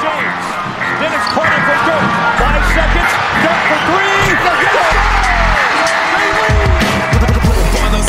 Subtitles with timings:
[0.00, 0.44] James.
[1.00, 2.08] Then Carter for Dirk.
[2.40, 3.12] Five seconds.
[3.44, 4.12] Dirk for three.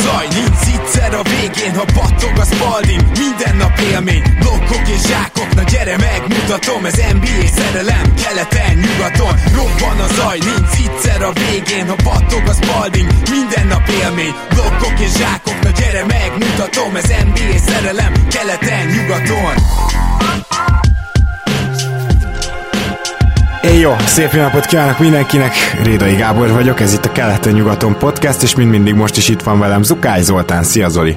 [0.04, 3.02] Zaj, nincs egyszer a végén, ha battog a spalding.
[3.18, 9.98] Minden nap élmény, blokkok és zsákok Na gyere megmutatom, ez NBA szerelem Keleten, nyugaton, robban
[10.06, 13.08] a zaj Nincs egyszer a végén, ha battog a spalding.
[13.30, 19.54] Minden nap élmény, blokkok és zsákok Na gyere megmutatom, ez NBA szerelem Keleten, nyugaton
[23.72, 28.70] jó, szép napot kívánok mindenkinek, Rédai Gábor vagyok, ez itt a Keleten-nyugaton podcast, és mind
[28.70, 31.16] mindig most is itt van velem Zukály Zoltán, szia Zoli!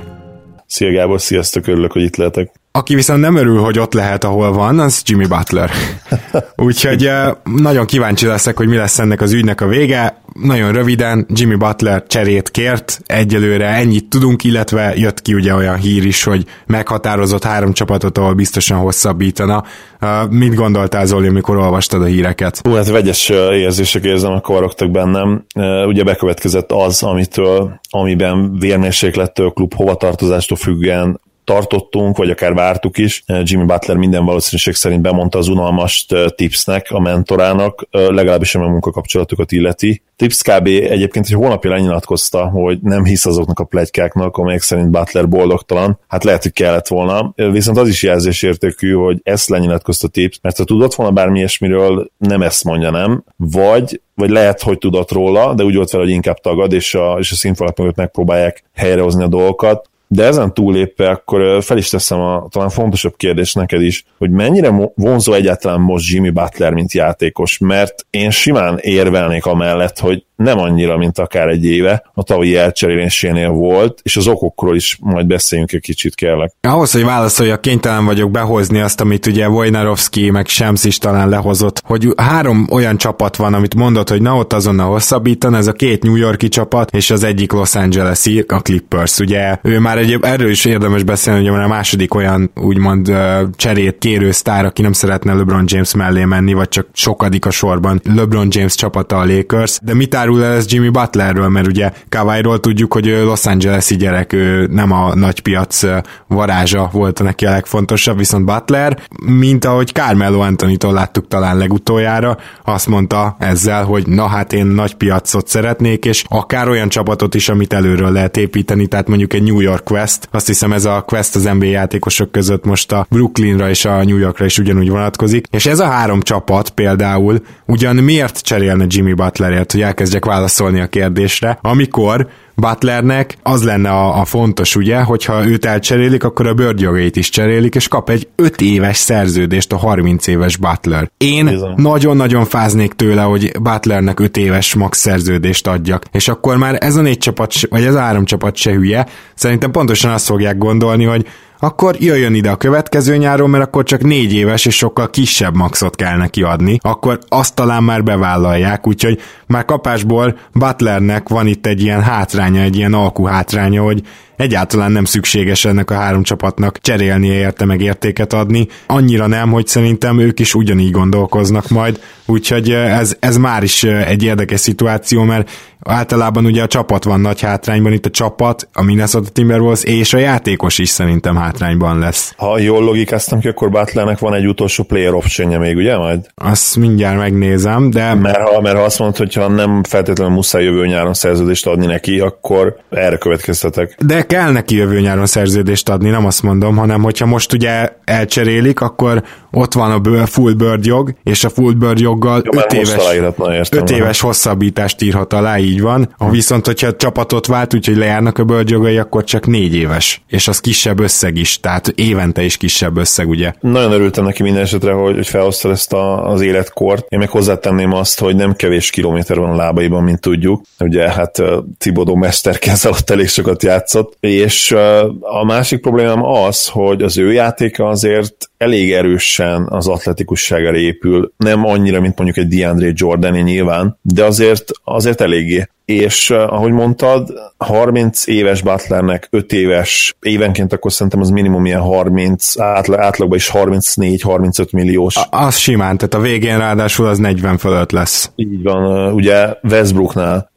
[0.66, 2.52] Szia Gábor, sziasztok, örülök, hogy itt lehetek.
[2.78, 5.72] Aki viszont nem örül, hogy ott lehet, ahol van, az Jimmy Butler.
[6.56, 10.22] Úgyhogy eh, nagyon kíváncsi leszek, hogy mi lesz ennek az ügynek a vége.
[10.34, 16.06] Nagyon röviden, Jimmy Butler cserét kért, egyelőre ennyit tudunk, illetve jött ki ugye olyan hír
[16.06, 19.64] is, hogy meghatározott három csapatot, ahol biztosan hosszabbítana.
[20.00, 22.60] Eh, mit gondoltál Zoli, amikor olvastad a híreket?
[22.64, 25.46] Hú, hát vegyes eh, érzések érzem, a kavarogtak bennem.
[25.88, 33.24] Ugye bekövetkezett az, amitől, amiben vérmérséklettől, klub hovatartozástól függően tartottunk, vagy akár vártuk is.
[33.44, 39.52] Jimmy Butler minden valószínűség szerint bemondta az unalmas tipsnek, a mentorának, legalábbis ami a munkakapcsolatokat
[39.52, 40.02] illeti.
[40.16, 40.66] Tips kb.
[40.68, 46.00] egyébként egy hónapja lenyilatkozta, hogy nem hisz azoknak a plegykáknak, amelyek szerint Butler boldogtalan.
[46.08, 47.34] Hát lehet, hogy kellett volna.
[47.36, 52.42] Viszont az is jelzésértékű, hogy ezt lenyilatkozta Tips, mert ha tudott volna bármi ilyesmiről, nem
[52.42, 53.24] ezt mondja, nem.
[53.36, 57.16] Vagy vagy lehet, hogy tudott róla, de úgy volt fel, hogy inkább tagad, és a,
[57.20, 59.90] és a színfalak mögött megpróbálják helyrehozni a dolgokat.
[60.08, 64.92] De ezen túlépve akkor fel is teszem a talán fontosabb kérdés neked is, hogy mennyire
[64.96, 70.98] vonzó egyáltalán most Jimmy Butler, mint játékos, mert én simán érvelnék amellett, hogy nem annyira,
[70.98, 75.82] mint akár egy éve a tavalyi elcserélésénél volt, és az okokról is majd beszéljünk egy
[75.82, 76.54] kicsit kérlek.
[76.62, 81.82] Ahhoz, hogy válaszoljak, kénytelen vagyok behozni azt, amit ugye Wojnarowski meg Shams is talán lehozott,
[81.86, 86.04] hogy három olyan csapat van, amit mondott, hogy na ott azonnal hosszabbítan, ez a két
[86.04, 89.20] New Yorki csapat, és az egyik Los Angeles-i, a Clippers.
[89.20, 93.12] Ugye ő már egy, erről is érdemes beszélni, hogy a második olyan úgymond
[93.56, 98.02] cserét kérő sztár, aki nem szeretne LeBron James mellé menni, vagy csak sokadik a sorban
[98.16, 102.60] LeBron James csapata a Lakers, de mit árul el ez Jimmy Butlerről, mert ugye Kawairól
[102.60, 105.84] tudjuk, hogy Los Angeles-i gyerek, ő nem a nagy piac
[106.28, 112.88] varázsa volt neki a legfontosabb, viszont Butler, mint ahogy Carmelo Anthony-tól láttuk talán legutoljára, azt
[112.88, 117.74] mondta ezzel, hogy na hát én nagy piacot szeretnék, és akár olyan csapatot is, amit
[117.74, 121.44] előről lehet építeni, tehát mondjuk egy New York Quest, azt hiszem ez a Quest az
[121.44, 125.80] NBA játékosok között most a Brooklynra és a New Yorkra is ugyanúgy vonatkozik, és ez
[125.80, 131.58] a három csapat például ugyan miért cserélne Jimmy Butlerért, hogy elkezdje elkezdjek válaszolni a kérdésre,
[131.62, 137.30] amikor Butlernek az lenne a, a fontos, ugye, hogyha őt elcserélik, akkor a bőrgyogait is
[137.30, 141.12] cserélik, és kap egy 5 éves szerződést a 30 éves Butler.
[141.18, 146.96] Én nagyon-nagyon fáznék tőle, hogy Butlernek 5 éves max szerződést adjak, és akkor már ez
[146.96, 149.06] a négy csapat, vagy ez a három csapat se hülye,
[149.36, 151.26] szerintem pontosan azt fogják gondolni, hogy
[151.60, 155.96] akkor jöjjön ide a következő nyáron, mert akkor csak négy éves és sokkal kisebb maxot
[155.96, 161.82] kell neki adni, akkor azt talán már bevállalják, úgyhogy már kapásból Butlernek van itt egy
[161.82, 164.02] ilyen hátránya, egy ilyen alkú hátránya, hogy
[164.38, 168.68] egyáltalán nem szükséges ennek a három csapatnak cserélnie érte meg értéket adni.
[168.88, 174.24] Annyira nem, hogy szerintem ők is ugyanígy gondolkoznak majd, úgyhogy ez, ez már is egy
[174.24, 175.50] érdekes szituáció, mert
[175.80, 180.18] általában ugye a csapat van nagy hátrányban, itt a csapat, a Minnesota Timberwolves és a
[180.18, 182.34] játékos is szerintem hátrányban lesz.
[182.38, 186.20] Ha jól logikáztam ki, akkor Butlernek van egy utolsó player optionja még, ugye majd?
[186.36, 188.14] Azt mindjárt megnézem, de...
[188.14, 191.86] Mert ha, mert ha azt mondod, hogy ha nem feltétlenül muszáj jövő nyáron szerződést adni
[191.86, 193.96] neki, akkor erre következtetek.
[194.06, 198.82] De kell neki jövő nyáron szerződést adni, nem azt mondom, hanem hogyha most ugye elcserélik,
[198.82, 203.90] akkor ott van a full bird jog, és a full bird joggal 5 éves, öt
[203.90, 206.14] éves hosszabbítást írhat alá, így van.
[206.18, 210.48] Ha viszont, hogyha csapatot vált, úgyhogy lejárnak a bird jogai, akkor csak négy éves, és
[210.48, 213.54] az kisebb összeg is, tehát évente is kisebb összeg, ugye?
[213.60, 217.06] Nagyon örültem neki minden esetre, hogy, hogy felhozta ezt a, az életkort.
[217.10, 220.62] Én meg hozzátenném azt, hogy nem kevés kilométer van a lábaiban, mint tudjuk.
[220.80, 221.42] Ugye hát
[221.78, 224.72] Tibodó mesterke alatt elég sokat játszott, És
[225.20, 231.66] a másik problémám az, hogy az ő játéka azért elég erősen az atletikusságára épül, nem
[231.66, 238.28] annyira, mint mondjuk egy DeAndre Jordan nyilván, de azért, azért eléggé és ahogy mondtad, 30
[238.28, 244.72] éves Butlernek 5 éves, évenként akkor szerintem az minimum ilyen 30, átlag, átlagban is 34-35
[244.72, 245.16] milliós.
[245.16, 248.32] A, az simán, tehát a végén ráadásul az 40 fölött lesz.
[248.36, 250.52] Így van, ugye Westbrooknál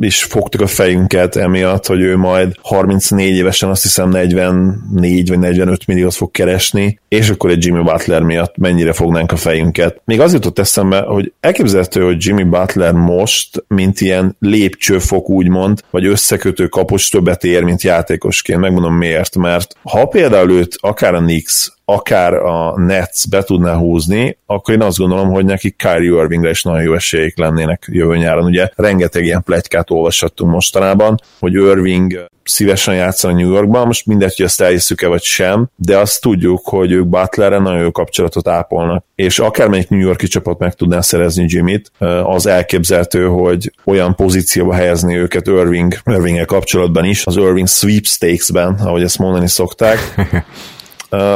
[0.00, 5.86] is fogtuk a fejünket emiatt, hogy ő majd 34 évesen azt hiszem 44 vagy 45
[5.86, 10.00] milliót fog keresni, és akkor egy Jimmy Butler miatt mennyire fognánk a fejünket.
[10.04, 15.80] Még az jutott eszembe, hogy elképzelhető, hogy Jimmy Butler most, mint ilyen lép lépcsőfok úgymond,
[15.90, 18.60] vagy összekötő kapos többet ér, mint játékosként.
[18.60, 24.38] Megmondom miért, mert ha például őt akár a Knicks, akár a Nets be tudná húzni,
[24.46, 28.44] akkor én azt gondolom, hogy neki Kyrie Irvingre is nagyon jó esélyek lennének jövő nyáron.
[28.44, 34.46] Ugye rengeteg ilyen plegykát olvashattunk mostanában, hogy Irving szívesen játszani New Yorkban, most mindegy, hogy
[34.46, 39.04] ezt elhiszük-e vagy sem, de azt tudjuk, hogy ők Butlerre nagyon jó kapcsolatot ápolnak.
[39.14, 41.92] És akármelyik New Yorki csapat meg tudná szerezni Jimmyt,
[42.24, 49.02] az elképzelhető, hogy olyan pozícióba helyezni őket Irving, Irving kapcsolatban is, az Irving sweepstakes-ben, ahogy
[49.02, 49.98] ezt mondani szokták,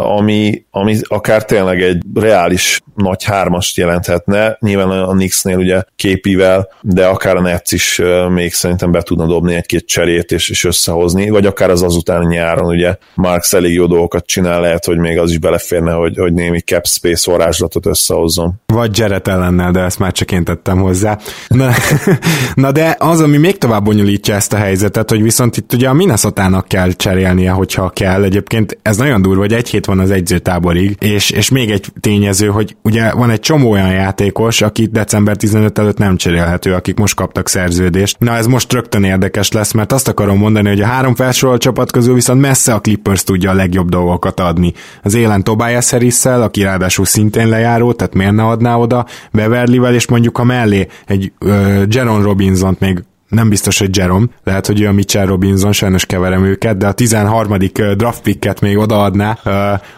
[0.01, 4.57] ami, ami akár tényleg egy reális nagy hármast jelenthetne.
[4.61, 9.55] Nyilván a Knicksnél ugye képivel, de akár a Nets is még szerintem be tudna dobni
[9.55, 14.27] egy-két cserét és, és összehozni, vagy akár az azután nyáron, ugye Marx elég jó dolgokat
[14.27, 18.53] csinál, lehet, hogy még az is beleférne, hogy, hogy némi cap space varázslatot összehozzon.
[18.67, 21.19] Vagy Jared ellennel, de ezt már csak én tettem hozzá.
[21.49, 21.71] Na,
[22.55, 25.93] na de az, ami még tovább bonyolítja ezt a helyzetet, hogy viszont itt ugye a
[25.93, 28.23] minnesota kell cserélnie, hogyha kell.
[28.23, 32.47] Egyébként ez nagyon durva, hogy egy hét van az egyzőtáborig, és, és még egy tényező,
[32.47, 37.15] hogy ugye van egy csomó olyan játékos, aki december 15 előtt nem cserélhető, akik most
[37.15, 38.19] kaptak szerződést.
[38.19, 41.93] Na ez most rögtön érdekes lesz, mert azt akarom mondani, hogy a három felsorolt csapat
[41.93, 44.73] közül viszont messze a Clippers tudja a legjobb dolgokat adni.
[45.03, 50.09] Az élen Tobias harris aki ráadásul szintén lejáró, tehát miért ne adná oda, Beverlyvel, és
[50.09, 54.87] mondjuk a mellé egy uh, Jaron Robinson-t még nem biztos, hogy Jerome, lehet, hogy ő
[54.87, 57.57] a Mitchell Robinson, sajnos keverem őket, de a 13.
[57.97, 59.39] draft picket még odaadná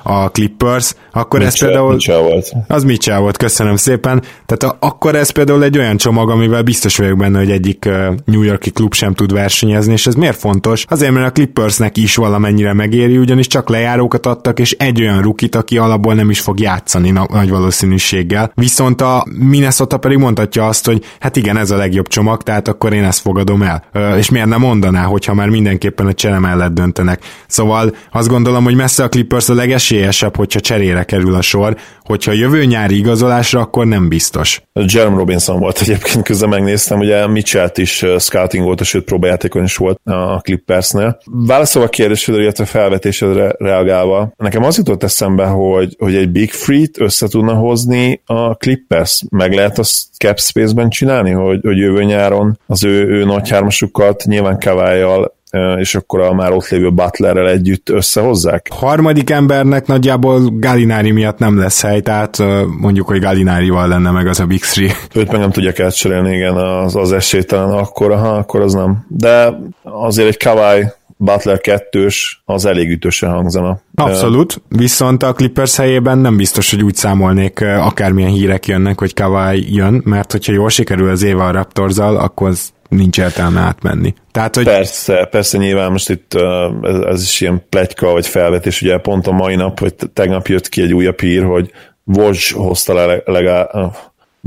[0.03, 1.93] a Clippers, akkor Mitchell, ez például...
[1.93, 2.53] Mitchell volt.
[2.69, 4.23] Az Mitchell volt, köszönöm szépen.
[4.47, 7.89] Tehát a, akkor ez például egy olyan csomag, amivel biztos vagyok benne, hogy egyik
[8.25, 10.85] New Yorki klub sem tud versenyezni, és ez miért fontos?
[10.89, 15.55] Azért, mert a Clippersnek is valamennyire megéri, ugyanis csak lejárókat adtak, és egy olyan rukit,
[15.55, 18.53] aki alapból nem is fog játszani nagy valószínűséggel.
[18.55, 22.93] Viszont a Minnesota pedig mondhatja azt, hogy hát igen, ez a legjobb csomag, tehát akkor
[22.93, 23.85] én ezt fogadom el.
[24.17, 27.23] És miért nem mondaná, hogyha már mindenképpen a csere mellett döntenek.
[27.47, 32.33] Szóval azt gondolom, hogy messze a Clippers a legesélyesebb, hogyha cserére kerül a sor, hogyha
[32.33, 34.63] jövő nyári igazolásra, akkor nem biztos.
[34.73, 40.01] Jerome Robinson volt egyébként, közben megnéztem, ugye Mitchell is scouting volt, sőt próbajátékon is volt
[40.05, 41.19] a Clippersnél.
[41.25, 47.01] Válaszolva a kérdésedre, illetve felvetésedre reagálva, nekem az jutott eszembe, hogy, hogy egy Big Free-t
[47.01, 49.23] össze tudna hozni a Clippers.
[49.31, 54.23] Meg lehet azt cap space-ben csinálni, hogy, hogy jövő nyáron az ő, ő nagy hármasukat
[54.27, 55.35] nyilván Kavályjal
[55.77, 58.69] és akkor a már ott lévő Butlerrel együtt összehozzák?
[58.71, 62.39] Harmadik embernek nagyjából Galinári miatt nem lesz hely, tehát
[62.81, 64.93] mondjuk, hogy Galinárival lenne meg az a Big Three.
[65.15, 69.07] Őt meg nem tudják elcserélni, igen, az, az esélytelen, akkor, ha, akkor az nem.
[69.09, 73.81] De azért egy Kavály Butler kettős, az elég ütősen hangzana.
[73.95, 79.75] Abszolút, viszont a Clippers helyében nem biztos, hogy úgy számolnék, akármilyen hírek jönnek, hogy Kawai
[79.75, 84.15] jön, mert hogyha jól sikerül az éve a raptors akkor az nincs értelme átmenni.
[84.31, 84.65] Tehát, hogy...
[84.65, 86.35] Persze, persze nyilván most itt
[86.83, 90.69] ez, ez is ilyen plegyka vagy felvetés, ugye pont a mai nap, vagy tegnap jött
[90.69, 91.71] ki egy újabb hír, hogy
[92.05, 93.97] Woj hozta le legalább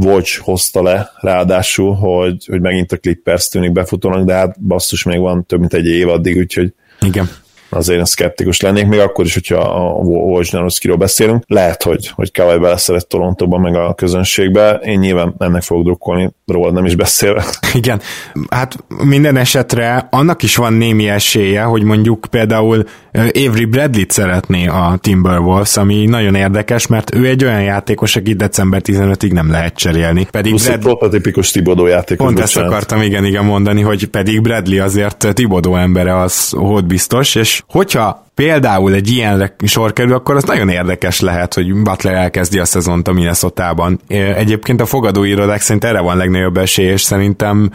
[0.03, 5.19] Woj hozta le ráadásul, hogy, hogy megint a Clippers tűnik befutónak, de hát basszus még
[5.19, 7.29] van több mint egy év addig, úgyhogy Igen
[7.69, 11.43] azért én szkeptikus lennék, még akkor is, hogyha a Wojnarowskiról beszélünk.
[11.47, 14.79] Lehet, hogy, hogy Kawai beleszeret Torontóban, meg a közönségbe.
[14.83, 17.45] Én nyilván ennek fogok drukkolni, róla nem is beszélve.
[17.73, 18.01] Igen,
[18.49, 22.83] hát minden esetre annak is van némi esélye, hogy mondjuk például
[23.13, 28.81] Avery Bradley-t szeretné a Timberwolves, ami nagyon érdekes, mert ő egy olyan játékos, aki december
[28.85, 30.27] 15-ig nem lehet cserélni.
[30.31, 30.79] Pedig Plusz Brad...
[30.79, 32.25] prototipikus Tibodó játékos.
[32.25, 37.35] Pont ezt akartam igen, igen mondani, hogy pedig Bradley azért Tibodó embere az hód biztos,
[37.35, 42.59] és hogyha például egy ilyenre sor kerül, akkor az nagyon érdekes lehet, hogy Butler elkezdi
[42.59, 43.99] a szezont a Minnesota-ban.
[44.07, 47.71] Egyébként a fogadóirodák szerint erre van legnagyobb esély, és szerintem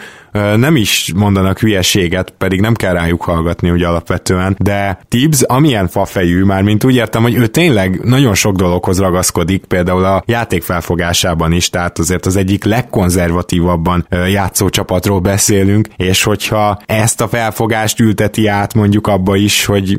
[0.56, 6.42] nem is mondanak hülyeséget, pedig nem kell rájuk hallgatni ugye alapvetően, de Tibbs amilyen fafejű,
[6.42, 11.52] már mint úgy értem, hogy ő tényleg nagyon sok dologhoz ragaszkodik, például a játék felfogásában
[11.52, 18.46] is, tehát azért az egyik legkonzervatívabban játszó csapatról beszélünk, és hogyha ezt a felfogást ülteti
[18.46, 19.98] át mondjuk abba is, hogy,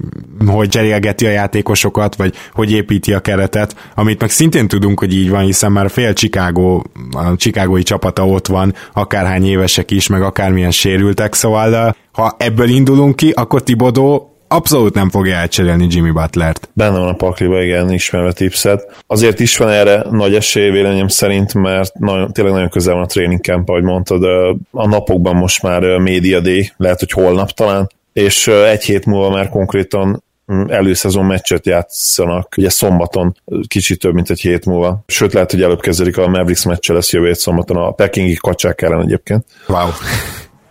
[0.55, 5.29] hogy cserélgeti a játékosokat, vagy hogy építi a keretet, amit meg szintén tudunk, hogy így
[5.29, 6.81] van, hiszen már fél Chicago,
[7.12, 13.15] a Chicagói csapata ott van, akárhány évesek is, meg akármilyen sérültek, szóval ha ebből indulunk
[13.15, 16.69] ki, akkor Tibodó abszolút nem fogja elcserélni Jimmy Butlert.
[16.74, 19.03] Benne van a pakliba, igen, ismerve tipset.
[19.07, 23.07] Azért is van erre nagy esély véleményem szerint, mert nagyon, tényleg nagyon közel van a
[23.07, 24.24] training camp, ahogy mondtad,
[24.71, 29.50] a napokban most már Media Day, lehet, hogy holnap talán, és egy hét múlva már
[29.50, 30.24] konkrétan
[30.68, 33.36] előszezon meccset játszanak, ugye szombaton,
[33.68, 35.04] kicsit több, mint egy hét múlva.
[35.08, 39.02] Sőt, lehet, hogy előbb kezdődik a Mavericks meccse lesz jövő szombaton, a Pekingi kacsák ellen
[39.02, 39.46] egyébként.
[39.68, 39.90] Wow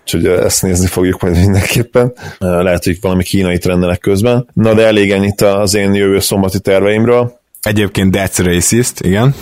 [0.05, 2.13] úgyhogy ezt nézni fogjuk majd mindenképpen.
[2.39, 4.49] Lehet, hogy valami kínai rendelek közben.
[4.53, 7.43] Na de elég ennyit az én jövő szombati terveimről.
[7.65, 9.35] Egyébként that's racist, igen.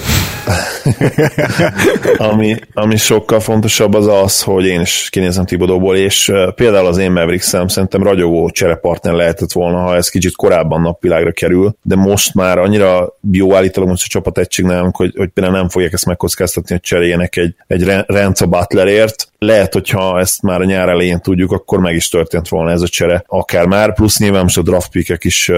[2.31, 7.12] ami, ami sokkal fontosabb az az, hogy én is kinézem Tibodóból, és például az én
[7.12, 12.35] Maverick szem szerintem ragyogó cserepartner lehetett volna, ha ez kicsit korábban napvilágra kerül, de most
[12.35, 16.07] már annyira jó állítalom most a csapat egység nálunk, hogy, hogy például nem fogják ezt
[16.07, 19.29] megkockáztatni, hogy cseréljenek egy, egy Renzo Butlerért.
[19.38, 22.88] Lehet, hogyha ezt már a nyár elején tudjuk, akkor meg is történt volna ez a
[22.88, 25.50] csere, akár már, plusz nyilván most a draft pickek is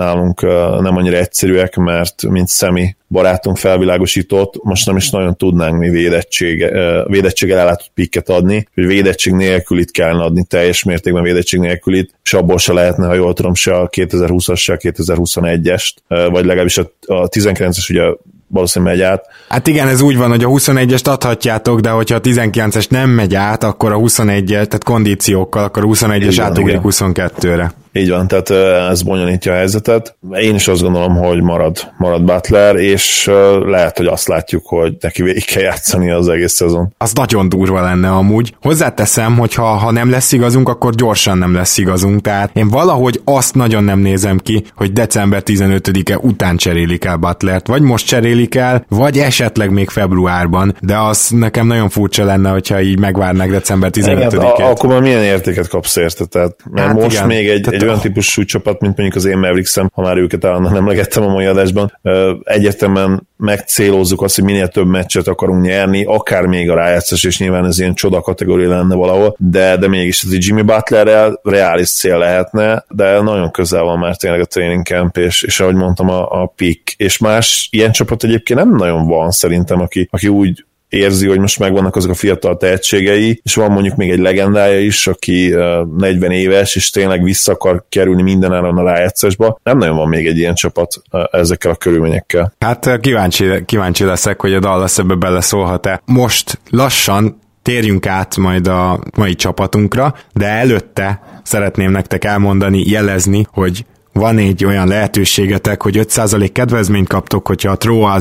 [0.00, 0.40] nálunk
[0.80, 6.66] nem annyira egyszerűek, mert mint szemi barátunk felvilágosított, most nem is nagyon tudnánk mi védettség,
[7.06, 12.10] védettséggel ellátott pikket adni, hogy védettség nélkül itt kellene adni teljes mértékben védettség nélkül itt,
[12.22, 16.78] és abból se lehetne, ha jól tudom, se a 2020-as, se a 2021-est, vagy legalábbis
[16.78, 18.02] a, a 19-es ugye
[18.50, 19.26] valószínűleg megy át.
[19.48, 23.34] Hát igen, ez úgy van, hogy a 21-est adhatjátok, de hogyha a 19-es nem megy
[23.34, 27.72] át, akkor a 21 tehát kondíciókkal, akkor a 21-es átugrik 22-re.
[27.92, 28.50] Így van, tehát
[28.90, 30.16] ez bonyolítja a helyzetet.
[30.40, 33.30] Én is azt gondolom, hogy marad, marad Butler, és
[33.64, 36.94] lehet, hogy azt látjuk, hogy neki végig kell játszani az egész szezon.
[36.98, 38.54] Az nagyon durva lenne amúgy.
[38.62, 42.20] Hozzáteszem, hogy ha, ha nem lesz igazunk, akkor gyorsan nem lesz igazunk.
[42.20, 47.66] Tehát én valahogy azt nagyon nem nézem ki, hogy december 15-e után cserélik el Butlert,
[47.66, 52.80] vagy most cserélik el, vagy esetleg még februárban, de az nekem nagyon furcsa lenne, hogyha
[52.80, 54.70] így megvárnák december 15-et.
[54.70, 56.24] akkor már milyen értéket kapsz érte?
[56.24, 57.26] Tehát, mert hát most igen.
[57.26, 60.44] még egy, Tehát egy olyan típusú csapat, mint mondjuk az én Mavericks-em, ha már őket
[60.44, 61.98] állandóan emlegettem a mai adásban,
[62.44, 67.66] egyértelműen megcélozzuk azt, hogy minél több meccset akarunk nyerni, akár még a rájátszás, és nyilván
[67.66, 72.18] ez ilyen csoda kategória lenne valahol, de, de mégis ez egy Jimmy Butlerrel reális cél
[72.18, 76.42] lehetne, de nagyon közel van már tényleg a training camp, és, és ahogy mondtam, a,
[76.42, 81.26] a pick, és más ilyen csapat egyébként nem nagyon van szerintem, aki, aki úgy érzi,
[81.26, 85.54] hogy most megvannak azok a fiatal tehetségei, és van mondjuk még egy legendája is, aki
[85.96, 89.60] 40 éves, és tényleg vissza akar kerülni mindenáron a rájátszásba.
[89.62, 92.52] Nem nagyon van még egy ilyen csapat ezekkel a körülményekkel.
[92.58, 96.02] Hát kíváncsi, kíváncsi leszek, hogy a Dallas ebbe beleszólhat-e.
[96.04, 103.84] Most lassan térjünk át majd a mai csapatunkra, de előtte szeretném nektek elmondani, jelezni, hogy
[104.20, 108.18] van egy olyan lehetőségetek, hogy 5% kedvezményt kaptok, hogyha a Throw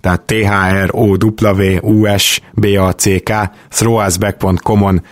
[0.00, 3.32] tehát t h r o w u s b a c k
[3.68, 5.02] throwusback.com-on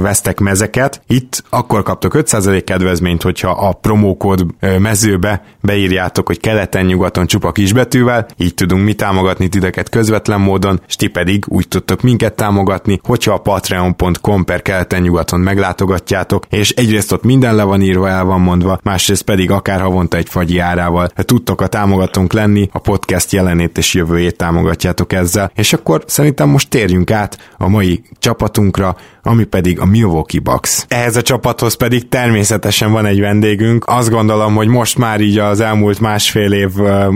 [0.00, 1.02] vesztek mezeket.
[1.06, 4.46] Itt akkor kaptok 5% kedvezményt, hogyha a promókód
[4.78, 11.06] mezőbe beírjátok, hogy keleten-nyugaton csupa kisbetűvel, így tudunk mi támogatni titeket közvetlen módon, és ti
[11.06, 17.54] pedig úgy tudtok minket támogatni, hogyha a patreon.com per keleten-nyugaton meglátogatjátok, és egyrészt ott minden
[17.54, 21.08] le van írva, el van mondva, másrészt pedig akár havonta egy fagyi árával.
[21.14, 26.68] Tudtok a támogatónk lenni, a podcast jelenét és jövőjét támogatjátok ezzel, és akkor szerintem most
[26.68, 30.84] térjünk át a mai csapatunkra, ami pedig a Milwaukee Bucks.
[30.88, 33.84] Ehhez a csapathoz pedig természetesen van egy vendégünk.
[33.86, 36.70] Azt gondolom, hogy most már így az elmúlt másfél év,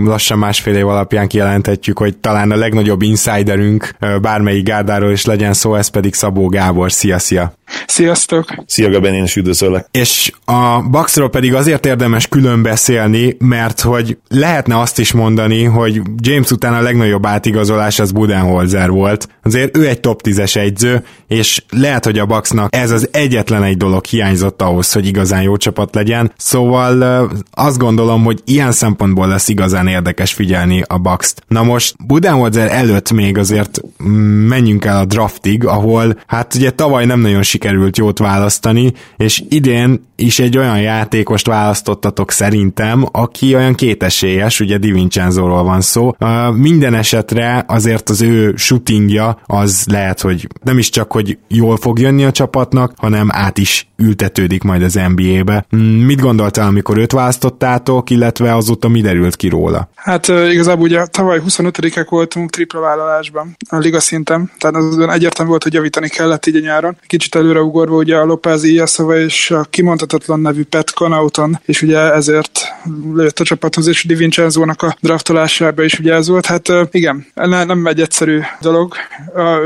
[0.05, 5.75] lassan másfél év alapján kijelenthetjük, hogy talán a legnagyobb insiderünk bármelyik gárdáról is legyen szó,
[5.75, 6.93] ez pedig Szabó Gábor.
[6.93, 7.53] Szia, szia!
[7.87, 8.55] Sziasztok!
[8.67, 9.87] Szia Gaben, én is üdvözöllek!
[9.91, 16.01] És a Bucksról pedig azért érdemes külön beszélni, mert hogy lehetne azt is mondani, hogy
[16.17, 19.29] James után a legnagyobb átigazolás az Budenholzer volt.
[19.45, 23.63] Azért ő egy top 10-es egyző, és le lehet, hogy a Bucksnak ez az egyetlen
[23.63, 29.29] egy dolog hiányzott ahhoz, hogy igazán jó csapat legyen, szóval azt gondolom, hogy ilyen szempontból
[29.29, 31.43] lesz igazán érdekes figyelni a Bucks-t.
[31.49, 37.05] Na most Budenholzer előtt még azért mm, menjünk el a draftig, ahol hát ugye tavaly
[37.05, 43.75] nem nagyon sikerült jót választani, és idén is egy olyan játékost választottatok szerintem, aki olyan
[43.75, 46.15] kétesélyes, ugye Di Vincenzo-ról van szó.
[46.55, 51.99] Minden esetre azért az ő shootingja az lehet, hogy nem is csak, hogy jól fog
[51.99, 55.67] jönni a csapatnak, hanem át is ültetődik majd az NBA-be.
[55.77, 59.89] Mm, mit gondoltál, amikor őt választottátok, illetve azóta mi derült ki róla?
[59.95, 65.63] Hát igazából ugye tavaly 25-ek voltunk tripla vállalásban a liga szinten, tehát az egyértelmű volt,
[65.63, 66.97] hogy javítani kellett így a nyáron.
[67.07, 72.75] Kicsit előreugorva ugye a López Ilyeszava és a kimondhatatlan nevű Pet Connaughton, és ugye ezért
[73.15, 76.47] lőtt a csapathoz, és Di Vincenzo-nak a draftolásába is ugye ez volt.
[76.47, 78.95] Hát igen, nem egy egyszerű dolog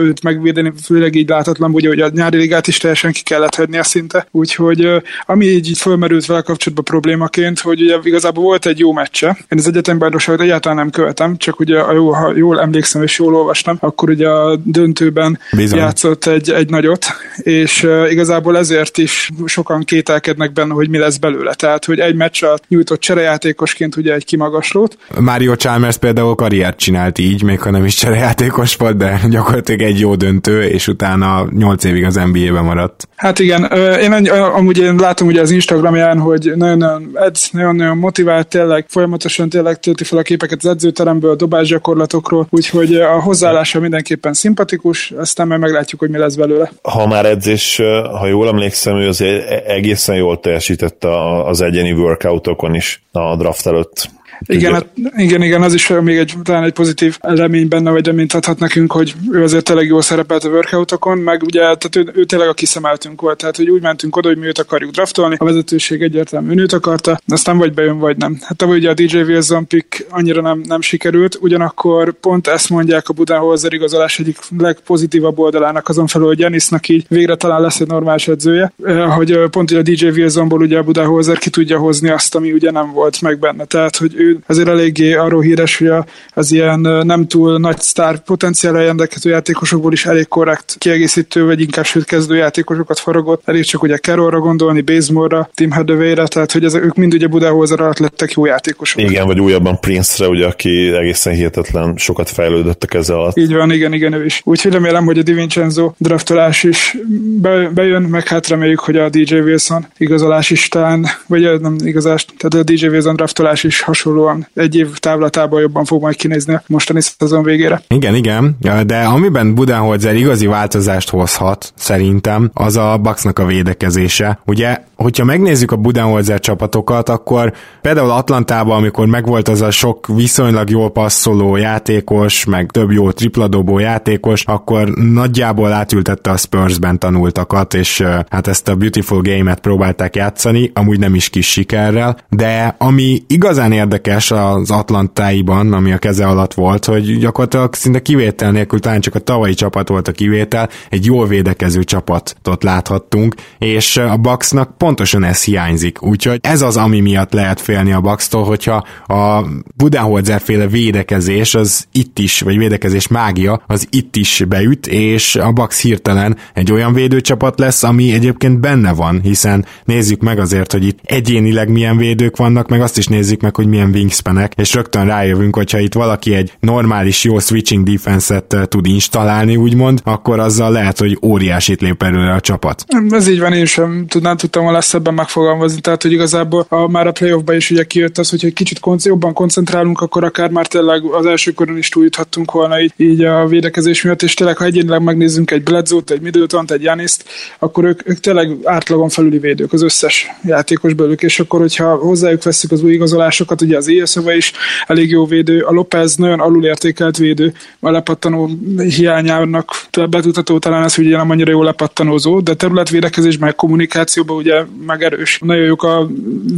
[0.00, 3.78] őt megvédeni, főleg így látatlan, ugye, hogy a nyári ligát is teljesen ki kellett hagyni
[3.78, 4.26] a szinte.
[4.30, 4.88] Úgyhogy
[5.26, 9.26] ami így fölmerült vele kapcsolatban problémaként, hogy ugye igazából volt egy jó meccse.
[9.26, 13.18] Én az egyetem bajnokságot egyáltalán nem követem, csak ugye a jó, ha jól emlékszem és
[13.18, 15.78] jól olvastam, akkor ugye a döntőben Bizony.
[15.78, 21.54] játszott egy, egy nagyot, és igazából ezért is sokan kételkednek benne, hogy mi lesz belőle.
[21.54, 24.98] Tehát, hogy egy meccs nyújtott cserejátékosként ugye egy kimagaslót.
[25.20, 29.98] Mario Chalmers például karriert csinált így, még ha nem is cserejátékos volt, de gyakorlatilag egy
[29.98, 33.08] jó döntő, és utána 8 évig az NBA-ben maradt.
[33.16, 33.64] Hát igen,
[34.00, 39.80] én amúgy én látom ugye az Instagramján, hogy nagyon-nagyon edz, nagyon-nagyon motivált, tényleg folyamatosan tényleg
[39.80, 45.60] tölti fel a képeket az edzőteremből, a dobásgyakorlatokról, úgyhogy a hozzáállása mindenképpen szimpatikus, aztán majd
[45.60, 46.70] meglátjuk, hogy mi lesz belőle.
[46.82, 47.76] Ha már edzés,
[48.18, 51.08] ha jól emlékszem, ő azért e- egészen jól teljesítette
[51.44, 54.10] az egyéni workoutokon is a draft előtt.
[54.46, 58.32] Igen, hát, igen, igen, az is még egy, talán egy pozitív remény benne, vagy reményt
[58.32, 62.24] adhat nekünk, hogy ő azért tényleg jól szerepelt a workoutokon, meg ugye, tehát ő, ő
[62.24, 65.44] tényleg a kiszemeltünk volt, tehát hogy úgy mentünk oda, hogy mi őt akarjuk draftolni, a
[65.44, 68.38] vezetőség egyértelműen őt akarta, aztán vagy bejön, vagy nem.
[68.40, 73.08] Hát tavaly ugye a DJ Wilson pick annyira nem, nem sikerült, ugyanakkor pont ezt mondják
[73.08, 77.86] a Budenholzer igazolás egyik legpozitívabb oldalának azon felül, hogy Janisnak így végre talán lesz egy
[77.86, 82.08] normális edzője, eh, hogy pont ugye a DJ Wilsonból ugye a Budenholzer ki tudja hozni
[82.08, 83.64] azt, ami ugye nem volt meg benne.
[83.64, 85.90] Tehát, hogy ő azért eléggé arról híres, hogy
[86.34, 91.84] az ilyen nem túl nagy sztár potenciálra rendelkező játékosokból is elég korrekt kiegészítő, vagy inkább
[91.84, 93.42] sőt kezdő játékosokat faragott.
[93.44, 97.80] Elég csak ugye Carrollra gondolni, Bazemore-ra, Tim Hardaway-re, tehát hogy ezek, ők mind ugye Budahozer
[97.80, 99.00] alatt lettek jó játékosok.
[99.00, 103.36] Igen, vagy újabban Prince-re, ugye, aki egészen hihetetlen sokat fejlődött a alatt.
[103.36, 104.40] Így van, igen, igen, ő is.
[104.44, 106.96] Úgyhogy remélem, hogy a DiVincenzo draftolás is
[107.40, 112.26] be, bejön, meg hát reméljük, hogy a DJ Wilson igazolás is talán, vagy nem igazás,
[112.36, 116.54] tehát a DJ Wilson draftolás is hasonló hasonlóan egy év távlatában jobban fog majd kinézni
[116.54, 117.82] a mostani szezon végére.
[117.88, 118.56] Igen, igen,
[118.86, 124.38] de amiben Budenholzer igazi változást hozhat, szerintem, az a Bucksnak a védekezése.
[124.46, 127.52] Ugye, hogyha megnézzük a Budenholzer csapatokat, akkor
[127.82, 133.78] például Atlantában, amikor megvolt az a sok viszonylag jól passzoló játékos, meg több jó tripladobó
[133.78, 140.70] játékos, akkor nagyjából átültette a Spursben tanultakat, és hát ezt a Beautiful Game-et próbálták játszani,
[140.74, 146.26] amúgy nem is kis sikerrel, de ami igazán érdekes érdekes az Atlantáiban, ami a keze
[146.26, 150.68] alatt volt, hogy gyakorlatilag szinte kivétel nélkül, talán csak a tavalyi csapat volt a kivétel,
[150.90, 156.02] egy jól védekező csapatot láthattunk, és a Bucksnak pontosan ez hiányzik.
[156.02, 159.44] Úgyhogy ez az, ami miatt lehet félni a Bucks-tól, hogyha a
[159.76, 165.52] Budenholzer féle védekezés az itt is, vagy védekezés mágia, az itt is beüt, és a
[165.52, 170.86] Bucks hirtelen egy olyan védőcsapat lesz, ami egyébként benne van, hiszen nézzük meg azért, hogy
[170.86, 175.06] itt egyénileg milyen védők vannak, meg azt is nézzük meg, hogy milyen wingspanek, és rögtön
[175.06, 180.72] rájövünk, hogyha itt valaki egy normális jó switching defense-et eh, tud installálni, úgymond, akkor azzal
[180.72, 182.84] lehet, hogy óriásit lép előre a csapat.
[183.10, 186.88] Ez így van, én sem tudnám, tudtam volna ezt ebben megfogalmazni, tehát hogy igazából a,
[186.88, 190.50] már a playoffban is ugye kijött az, hogy egy kicsit kon- jobban koncentrálunk, akkor akár
[190.50, 194.56] már tényleg az első körön is túljuthattunk volna így, így a védekezés miatt, és tényleg,
[194.56, 197.24] ha egyénileg megnézzünk egy Bledsoe-t, egy middleton egy Janiszt,
[197.58, 202.42] akkor ők, ők tényleg átlagon felüli védők, az összes játékos belőlük, és akkor, hogyha hozzájuk
[202.42, 204.52] veszük az új igazolásokat, ugye az Ilyeszova is.
[204.86, 208.50] Elég jó védő, a López nagyon alulértékelt védő, a lepattanó
[208.96, 209.70] hiányának
[210.10, 215.38] betudható talán az, hogy ugye nem annyira jó lepattanózó, de területvédekezésben, kommunikációban ugye megerős.
[215.44, 216.08] Nagyon jók a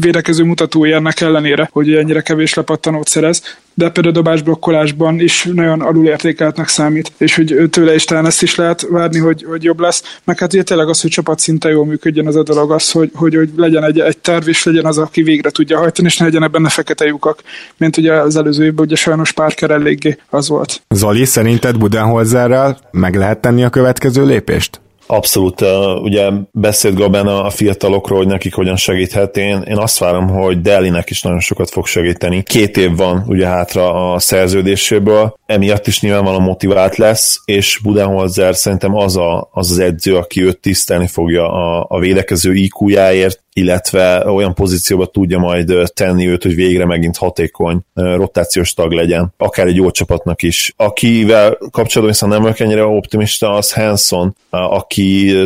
[0.01, 5.81] védekező mutatói ennek ellenére, hogy ennyire kevés lepattanót szerez de például dobás blokkolásban is nagyon
[5.81, 10.19] alulértékeltnek számít, és hogy tőle is talán ezt is lehet várni, hogy, hogy jobb lesz.
[10.25, 13.11] Meg hát ugye tényleg az, hogy csapat szinten jól működjön az a dolog, az, hogy,
[13.15, 16.25] hogy, hogy legyen egy, egy terv, és legyen az, aki végre tudja hajtani, és ne
[16.25, 17.43] legyen benne fekete lyukak,
[17.77, 20.83] mint ugye az előző évben, ugye sajnos Parker eléggé az volt.
[20.89, 24.81] Zoli, szerinted Budenholzerrel meg lehet tenni a következő lépést?
[25.13, 25.65] Abszolút,
[26.03, 29.37] ugye beszélt Gaben a fiatalokról, hogy nekik hogyan segíthet.
[29.37, 32.43] Én, én azt várom, hogy Delinek is nagyon sokat fog segíteni.
[32.43, 38.97] Két év van ugye hátra a szerződéséből, emiatt is nyilvánvalóan motivált lesz, és Budenholzer szerintem
[38.97, 44.55] az, a, az az edző, aki őt tisztelni fogja a, a védekező IQ-jáért, illetve olyan
[44.55, 49.91] pozícióba tudja majd tenni őt, hogy végre megint hatékony rotációs tag legyen, akár egy jó
[49.91, 50.73] csapatnak is.
[50.77, 55.00] Akivel kapcsolatban viszont nem vagyok ennyire optimista, az Hanson, aki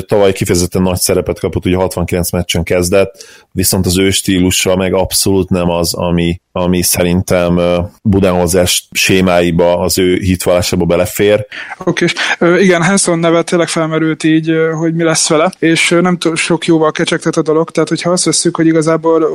[0.07, 5.49] tavaly kifejezetten nagy szerepet kapott, ugye 69 meccsen kezdett, viszont az ő stílusa meg abszolút
[5.49, 7.61] nem az, ami, ami szerintem
[8.03, 11.47] Budenholzer sémáiba, az ő hitvallásába belefér.
[11.85, 12.07] Oké,
[12.59, 16.93] igen, Hanson neve tényleg felmerült így, hogy mi lesz vele, és nem túl sok jóval
[16.93, 19.27] kecsegtet a dolog, tehát hogyha azt veszük, hogy igazából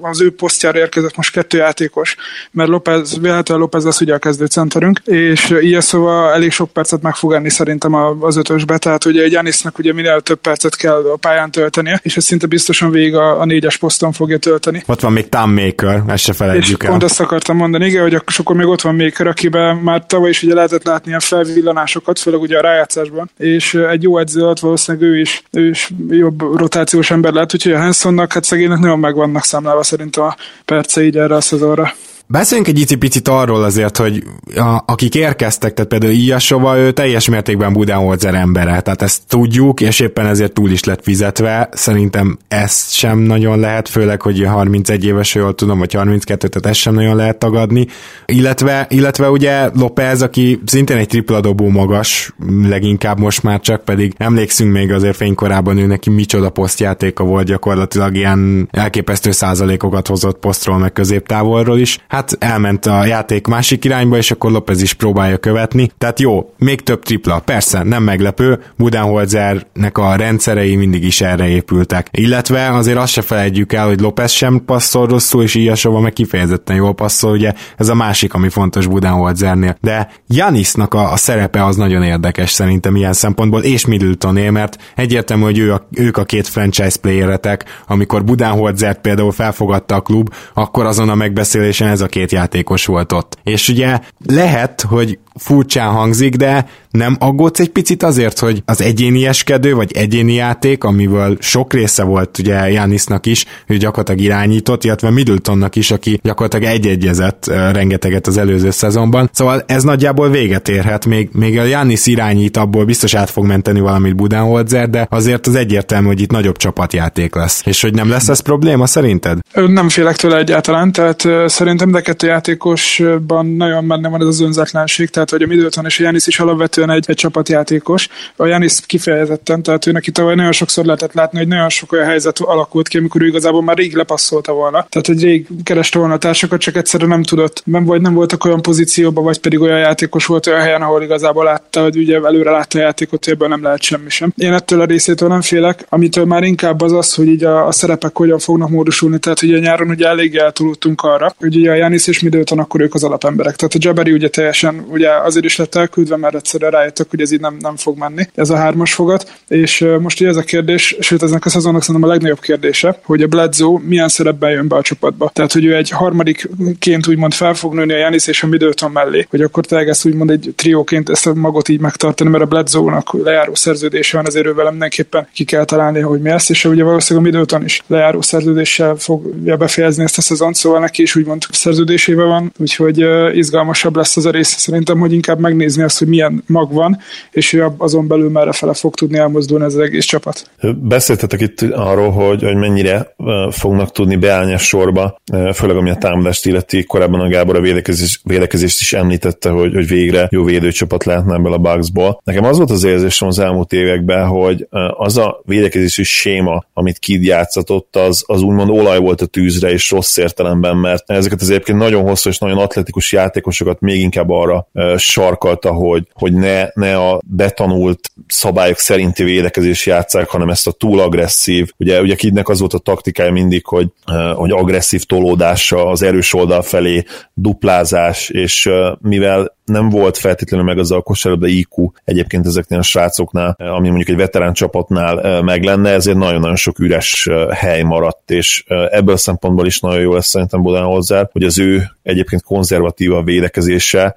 [0.00, 2.16] az ő posztjára érkezett most kettő játékos,
[2.50, 7.14] mert López, véletlenül López lesz ugye a kezdőcenterünk, és ilyen szóval elég sok percet meg
[7.14, 9.34] fog enni szerintem az ötösbe, tehát ugye egy
[9.68, 13.40] Janisnak ugye minél több percet kell a pályán töltenie, és ez szinte biztosan végig a,
[13.40, 14.82] a négyes poszton fogja tölteni.
[14.86, 16.90] Ott van még Tom Maker, ezt se felejtjük el.
[16.90, 20.42] Pont azt akartam mondani, igen, hogy akkor még ott van Maker, akiben már tavaly is
[20.42, 25.08] ugye lehetett látni a felvillanásokat, főleg ugye a rájátszásban, és egy jó edző alatt valószínűleg
[25.08, 29.14] ő is, ő is jobb rotációs ember lehet, úgyhogy a Hansonnak hát szegénynek nagyon meg
[29.14, 31.92] vannak számlálva szerintem a perce így erre a szezonra.
[32.30, 34.22] Beszéljünk egy picit arról azért, hogy
[34.56, 40.00] a, akik érkeztek, tehát például Ilyasova, ő teljes mértékben Budenholzer embere, tehát ezt tudjuk, és
[40.00, 41.68] éppen ezért túl is lett fizetve.
[41.72, 46.80] Szerintem ezt sem nagyon lehet, főleg, hogy 31 éves, jól tudom, vagy 32, tehát ezt
[46.80, 47.86] sem nagyon lehet tagadni.
[48.26, 52.34] Illetve, illetve ugye Lopez, aki szintén egy tripla dobó magas,
[52.68, 58.16] leginkább most már csak, pedig emlékszünk még azért fénykorában ő neki micsoda posztjátéka volt gyakorlatilag
[58.16, 61.98] ilyen elképesztő százalékokat hozott posztról meg középtávolról is.
[62.08, 65.90] Hát hát elment a játék másik irányba, és akkor Lopez is próbálja követni.
[65.98, 72.08] Tehát jó, még több tripla, persze, nem meglepő, Budenholzernek a rendszerei mindig is erre épültek.
[72.10, 76.76] Illetve azért azt se felejtjük el, hogy Lopez sem passzol rosszul, és Ilyasova meg kifejezetten
[76.76, 79.76] jól passzol, ugye ez a másik, ami fontos Budenholzernél.
[79.80, 85.42] De Janisnak a, a szerepe az nagyon érdekes szerintem ilyen szempontból, és Middletoné, mert egyértelmű,
[85.42, 90.86] hogy ő a, ők a két franchise playeretek, amikor Budenholzert például felfogadta a klub, akkor
[90.86, 93.38] azon a megbeszélésen ez a két játékos volt ott.
[93.42, 99.26] És ugye lehet, hogy furcsán hangzik, de nem aggódsz egy picit azért, hogy az egyéni
[99.26, 105.10] eskedő, vagy egyéni játék, amiből sok része volt ugye Janisnak is, ő gyakorlatilag irányított, illetve
[105.10, 109.30] Middletonnak is, aki gyakorlatilag egyegyezett rengeteget az előző szezonban.
[109.32, 113.80] Szóval ez nagyjából véget érhet, még, még a Janis irányít, abból biztos át fog menteni
[113.80, 117.62] valamit Budenholzer, de azért az egyértelmű, hogy itt nagyobb csapatjáték lesz.
[117.64, 119.38] És hogy nem lesz ez probléma szerinted?
[119.52, 125.08] Nem félek tőle egyáltalán, tehát szerintem de kettő játékosban nagyon benne van ez az önzetlenség,
[125.08, 128.08] tehát hogy a Middleton és a Janis is alapvetően egy, egy csapatjátékos.
[128.36, 132.06] A Janis kifejezetten, tehát ő neki tavaly nagyon sokszor lehetett látni, hogy nagyon sok olyan
[132.06, 134.86] helyzet alakult ki, amikor ő igazából már rég lepasszolta volna.
[134.88, 138.44] Tehát, hogy rég kereste volna a társakat, csak egyszerűen nem tudott, nem, vagy nem voltak
[138.44, 142.50] olyan pozícióban, vagy pedig olyan játékos volt olyan helyen, ahol igazából látta, hogy ugye előre
[142.50, 144.32] látta a játékot, hogy ebből nem lehet semmi sem.
[144.36, 147.72] Én ettől a részétől nem félek, amitől már inkább az az, hogy így a, a
[147.72, 149.18] szerepek hogyan fognak módosulni.
[149.18, 152.94] Tehát ugye nyáron ugye elég eltúlultunk arra, hogy ugye a Janis és Middleton akkor ők
[152.94, 153.56] az alapemberek.
[153.56, 157.32] Tehát a Jabari ugye teljesen ugye azért is lett elküldve, mert egyszerűen rájöttek, hogy ez
[157.32, 159.32] így nem, nem fog menni, ez a hármas fogat.
[159.48, 163.22] És most ugye ez a kérdés, sőt eznek a szezonnak szerintem a legnagyobb kérdése, hogy
[163.22, 165.30] a Bledsoe milyen szerepben jön be a csapatba.
[165.32, 169.26] Tehát, hogy ő egy harmadikként úgymond fel fog nőni a Janis és a Middleton mellé,
[169.30, 173.12] hogy akkor tényleg ezt úgymond egy trióként ezt a magot így megtartani, mert a Bledsoe-nak
[173.12, 176.82] lejáró szerződése van, azért ő velem mindenképpen ki kell találni, hogy mi lesz, és ugye
[176.82, 181.42] valószínűleg a Middleton is lejáró szerződéssel fogja befejezni ezt a szezont, szóval neki is úgymond
[181.50, 183.04] szerződésével van, úgyhogy
[183.36, 184.56] izgalmasabb lesz az a rész.
[184.56, 186.98] Szerintem, hogy inkább megnézni azt, hogy milyen mag van,
[187.30, 190.50] és ő azon belül merre fele fog tudni elmozdulni ez az egész csapat.
[190.76, 193.14] Beszéltetek itt arról, hogy, hogy mennyire
[193.50, 195.20] fognak tudni beállni a sorba,
[195.54, 199.88] főleg ami a támadást illeti, korábban a Gábor a védekezés, védekezést is említette, hogy, hogy
[199.88, 202.20] végre jó védőcsapat lehetne ebből a Bugsból.
[202.24, 207.22] Nekem az volt az érzésem az elmúlt években, hogy az a védekezési séma, amit Kid
[207.22, 211.78] játszatott, az, az úgymond olaj volt a tűzre, és rossz értelemben, mert ezeket az egyébként
[211.78, 217.20] nagyon hosszú és nagyon atletikus játékosokat még inkább arra sarkalta, hogy, hogy ne, ne a
[217.26, 221.72] betanult szabályok szerinti védekezés játszák, hanem ezt a túl agresszív.
[221.76, 223.88] Ugye, ugye Kidnek az volt a taktikája mindig, hogy,
[224.34, 228.70] hogy agresszív tolódása az erős oldal felé, duplázás, és
[229.00, 234.08] mivel nem volt feltétlenül meg az a kosárlabda IQ egyébként ezeknél a srácoknál, ami mondjuk
[234.08, 239.66] egy veterán csapatnál meg lenne, ezért nagyon-nagyon sok üres hely maradt, és ebből a szempontból
[239.66, 244.16] is nagyon jó lesz szerintem Bodenholzer, hogy az ő egyébként konzervatív a védekezése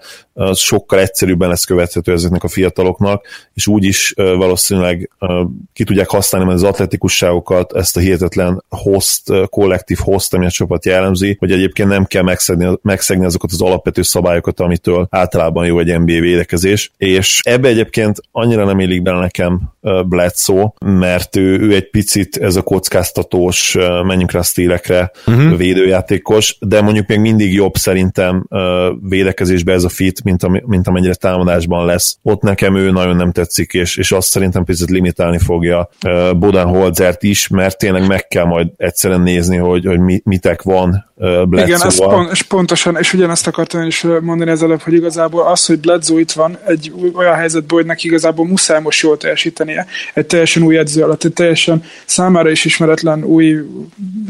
[0.53, 5.09] sokkal egyszerűbben lesz követhető ezeknek a fiataloknak, és úgy is valószínűleg
[5.73, 11.35] ki tudják használni az atletikusságokat, ezt a hihetetlen host, kollektív host, ami a csapat jellemzi,
[11.39, 16.19] hogy egyébként nem kell megszegni, megszegni azokat az alapvető szabályokat, amitől általában jó egy NBA
[16.19, 19.61] védekezés, és ebbe egyébként annyira nem élik bele nekem
[20.05, 25.57] Bledsoe, mert ő, ő egy picit ez a kockáztatós, menjünk rá a stílekre uh-huh.
[25.57, 28.47] védőjátékos, de mondjuk még mindig jobb szerintem
[29.01, 32.17] védekezésbe ez a fit, mint, am, mint amennyire támadásban lesz.
[32.21, 35.89] Ott nekem ő nagyon nem tetszik, és, és azt szerintem picit limitálni fogja
[36.35, 41.65] Bodan Holzert is, mert tényleg meg kell majd egyszerűen nézni, hogy, hogy mitek van Bledsoe-val.
[41.65, 46.19] Igen, ez és pontosan, és ugyanezt akartam is mondani ezzel, hogy igazából az, hogy Bledsoe
[46.19, 50.77] itt van, egy olyan helyzetben, hogy neki igazából muszáj most jól teljesítenie, egy teljesen új
[50.77, 53.57] edző alatt, egy teljesen számára is ismeretlen új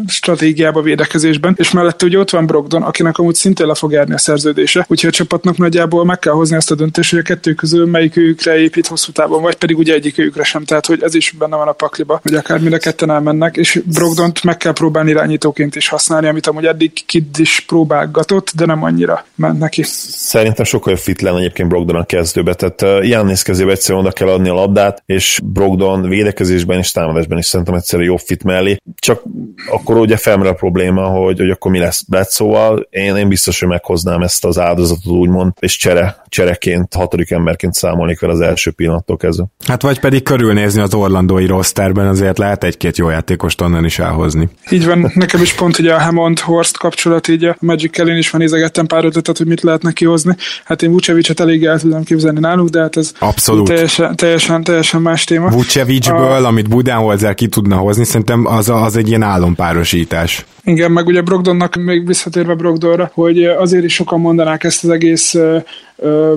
[0.08, 4.18] stratégiába védekezésben, és mellette ugye ott van Brogdon, akinek amúgy szintén le fog járni a
[4.18, 7.86] szerződése, úgyhogy a csapatnak nagyjából meg kell hozni ezt a döntést, hogy a kettő közül
[7.86, 11.32] melyik őkre épít hosszú távon, vagy pedig ugye egyik őkre sem, tehát hogy ez is
[11.32, 15.10] benne van a pakliba, hogy akár mind a ketten elmennek, és Brogdont meg kell próbálni
[15.10, 19.84] irányítóként is használni, amit amúgy eddig Kidd is próbálgatott, de nem annyira ment neki.
[19.86, 24.50] Szerintem sokkal fit lenne egyébként Brogdon a kezdőbe, tehát Jannis kezébe egyszerűen oda kell adni
[24.50, 28.78] a labdát, és Brogdon védekezésben és támadásban is szerintem egyszerűen jobb fit mellé.
[29.00, 29.24] Csak
[29.72, 32.88] akkor ugye felmerül a probléma, hogy, hogy akkor mi lesz Bledsoe-val.
[32.90, 38.20] Én, én biztos, hogy meghoznám ezt az áldozatot úgymond, és csere, csereként, hatodik emberként számolnék
[38.20, 39.46] vele az első pillanattól kezdve.
[39.68, 44.50] Hát vagy pedig körülnézni az orlandói rosterben, azért lehet egy-két jó játékost onnan is elhozni.
[44.72, 48.30] Így van, nekem is pont ugye a Hammond Horst kapcsolat, így a Magic én is
[48.30, 50.36] van nézegettem pár ötletet, hogy mit lehetne kihozni.
[50.72, 53.68] Hát én Vucevicet elég el tudom képzelni náluk, de hát ez Abszolút.
[53.68, 55.50] Teljesen, teljesen, teljesen más téma.
[55.50, 56.48] Vucevicből, a...
[56.48, 60.46] amit Budenholzer ki tudna hozni, szerintem az, az egy ilyen álompárosítás.
[60.64, 65.36] Igen, meg ugye Brogdonnak még visszatérve Brogdonra, hogy azért is sokan mondanák ezt az egész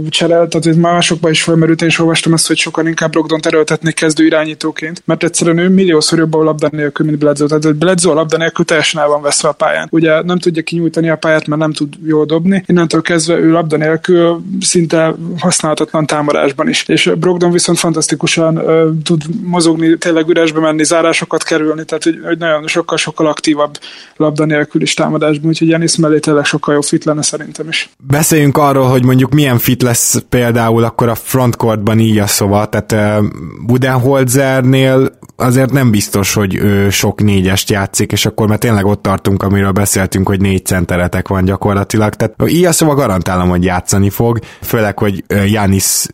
[0.08, 4.24] cserel, tehát hogy másokban is felmerült, és olvastam ezt, hogy sokan inkább Brogdon erőltetnék kezdő
[4.24, 7.46] irányítóként, mert egyszerűen ő milliószor jobb a labda nélkül, mint Bledsoe.
[7.46, 9.88] Tehát Bledsoe a labda nélkül teljesen el van veszve a pályán.
[9.90, 12.64] Ugye nem tudja kinyújtani a pályát, mert nem tud jól dobni.
[12.66, 16.88] Innentől kezdve ő labda nélkül szinte használhatatlan támadásban is.
[16.88, 22.38] És Brogdon viszont fantasztikusan uh, tud mozogni, tényleg üresbe menni, zárásokat kerülni, tehát hogy, hogy
[22.38, 23.78] nagyon sokkal-sokkal aktívabb
[24.16, 27.90] labda nélkül is támadásban, úgyhogy Janis mellé tényleg sokkal jobb fit lenne szerintem is.
[28.07, 33.20] Beszéljünk arról, hogy mondjuk milyen fit lesz például akkor a frontcourtban így a szóval, tehát
[33.20, 33.27] uh,
[33.66, 39.42] Budenholzernél azért nem biztos, hogy ő sok négyest játszik, és akkor már tényleg ott tartunk,
[39.42, 44.38] amiről beszéltünk, hogy négy centeretek van gyakorlatilag, tehát így a szóval garantálom, hogy játszani fog,
[44.61, 46.07] főleg, hogy Janis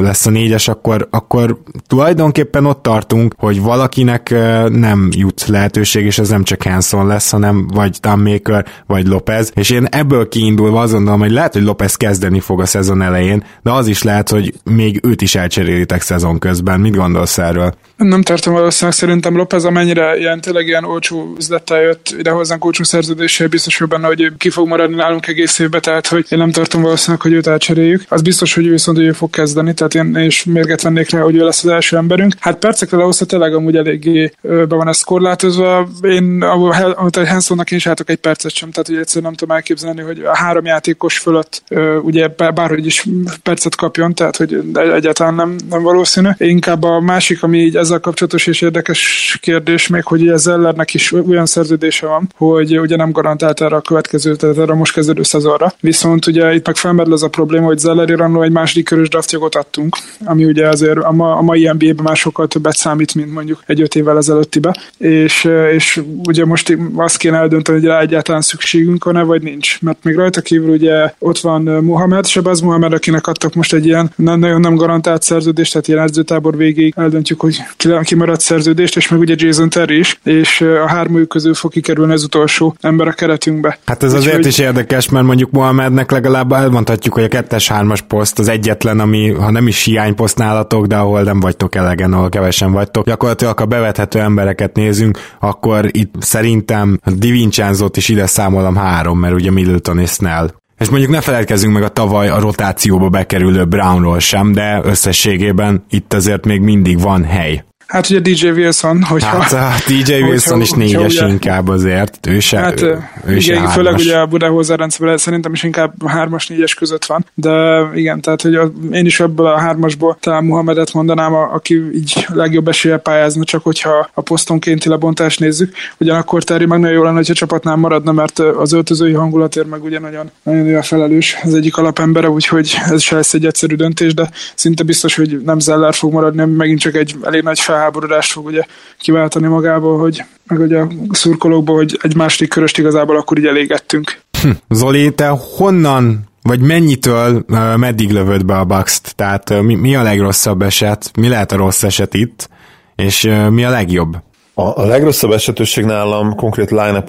[0.00, 4.30] lesz a négyes, akkor, akkor tulajdonképpen ott tartunk, hogy valakinek
[4.68, 9.70] nem jut lehetőség, és ez nem csak Hanson lesz, hanem vagy Maker, vagy Lopez, és
[9.70, 13.70] én ebből kiindulva azt gondolom, hogy lehet, hogy Lopez kezdeni fog a szezon elején, de
[13.70, 16.80] az is lehet, hogy még őt is elcserélitek szezon közben.
[16.80, 17.74] Mit gondolsz erről?
[17.96, 22.84] Nem tartom valószínűleg szerintem Lopez, amennyire ilyen tényleg ilyen olcsó üzlettel jött ide hozzánk olcsó
[22.84, 26.50] szerződéssel, biztos hogy benne, hogy ki fog maradni nálunk egész évben, tehát hogy én nem
[26.50, 28.02] tartom valószínűleg, hogy őt elcseréljük.
[28.08, 31.36] Az biztos, hogy ő viszont ő fog kezdeni, tehát én is mérget vennék rá, hogy
[31.36, 32.34] ő lesz az első emberünk.
[32.38, 35.88] Hát percekre lehozta tényleg amúgy eléggé be van ez korlátozva.
[36.02, 40.00] Én amit a Hansonnak én is egy percet sem, tehát hogy egyszerűen nem tudom elképzelni,
[40.00, 41.62] hogy a három játékos fölött
[42.02, 43.06] ugye bár hogy is
[43.42, 46.28] percet kapjon, tehát hogy egyáltalán nem, nem valószínű.
[46.36, 51.12] Inkább a másik, ami így ezzel kapcsolatos és érdekes kérdés még, hogy ez Zellernek is
[51.12, 55.22] olyan szerződése van, hogy ugye nem garantált erre a következő, tehát erre a most kezdődő
[55.22, 55.74] szezonra.
[55.80, 59.54] Viszont ugye itt meg felmerül az a probléma, hogy Zeller annó egy második körös draftjogot
[59.54, 63.62] adtunk, ami ugye azért a, ma, a mai NBA-ben már sokkal többet számít, mint mondjuk
[63.66, 69.04] egy öt évvel ezelőttibe, és, és ugye most azt kéne eldönteni, hogy rá egyáltalán szükségünk
[69.04, 69.80] van-e, vagy nincs.
[69.80, 74.10] Mert még rajta kívül ugye ott van Mohamed, Sebaz Mohamed, akinek adtak most egy ilyen
[74.16, 78.96] nem, nagyon nem garantált szerződést, tehát ilyen edzőtábor végéig eldöntjük, hogy ki, ki maradt szerződést,
[78.96, 83.08] és meg ugye Jason Terry is, és a hármójuk közül fog kikerülni az utolsó ember
[83.08, 83.78] a keretünkbe.
[83.84, 84.46] Hát ez azért hogy...
[84.46, 89.50] is érdekes, mert mondjuk Mohamednek legalább elmondhatjuk, hogy a kettes-hármas poszt az egyetlen, ami ha
[89.50, 93.04] nem is hiányposzt nálatok, de ahol nem vagytok elegen, ahol kevesen vagytok.
[93.04, 99.50] Gyakorlatilag, ha bevethető embereket nézünk, akkor itt szerintem Divincenzo-t is ide számolom három, mert ugye
[99.50, 100.50] Middleton és Snell.
[100.78, 106.12] És mondjuk ne feledkezzünk meg a tavaly a rotációba bekerülő Brownról sem, de összességében itt
[106.12, 107.64] azért még mindig van hely.
[107.86, 109.42] Hát ugye DJ Wilson, hogyha...
[109.42, 113.62] Hát a DJ Wilson is négyes ugye, inkább azért, ő se, hát, ő, ő igen,
[113.62, 118.20] se főleg ugye a Budahozer rendszerben szerintem is inkább hármas, négyes között van, de igen,
[118.20, 122.68] tehát hogy a, én is ebből a hármasból talán Muhammedet mondanám, a, aki így legjobb
[122.68, 125.74] esélye pályázna, csak hogyha a posztonkénti lebontást nézzük.
[125.98, 129.98] Ugyanakkor Terry meg nagyon jó lenne, hogyha csapatnál maradna, mert az öltözői hangulatért meg ugye
[129.98, 134.30] nagyon, nagyon olyan felelős az egyik alapembere, úgyhogy ez se lesz egy egyszerű döntés, de
[134.54, 138.62] szinte biztos, hogy nem Zeller fog maradni, megint csak egy elég nagy felháborodást fog ugye
[138.98, 144.20] kiváltani magából, hogy meg ugye a szurkolókból, hogy egy második köröst igazából akkor így elégettünk.
[144.42, 144.50] Hm.
[144.68, 147.44] Zoli, te honnan vagy mennyitől
[147.76, 151.82] meddig lövöd be a bucks Tehát mi, mi a legrosszabb eset, mi lehet a rossz
[151.82, 152.48] eset itt,
[152.96, 154.16] és mi a legjobb?
[154.54, 157.04] A, a legrosszabb esetőség nálam konkrét line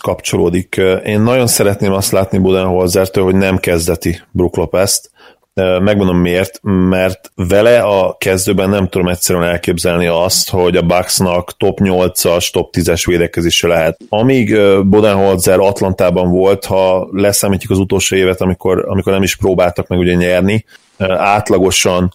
[0.00, 0.80] kapcsolódik.
[1.04, 5.10] Én nagyon szeretném azt látni Budenholzertől, hogy nem kezdeti Brook Lopez-t,
[5.54, 11.78] Megmondom miért, mert vele a kezdőben nem tudom egyszerűen elképzelni azt, hogy a Bucksnak top
[11.82, 13.98] 8-as, top 10-es védekezése lehet.
[14.08, 19.98] Amíg Bodenholzer Atlantában volt, ha leszámítjuk az utolsó évet, amikor, amikor nem is próbáltak meg
[19.98, 20.64] ugye nyerni,
[21.08, 22.14] átlagosan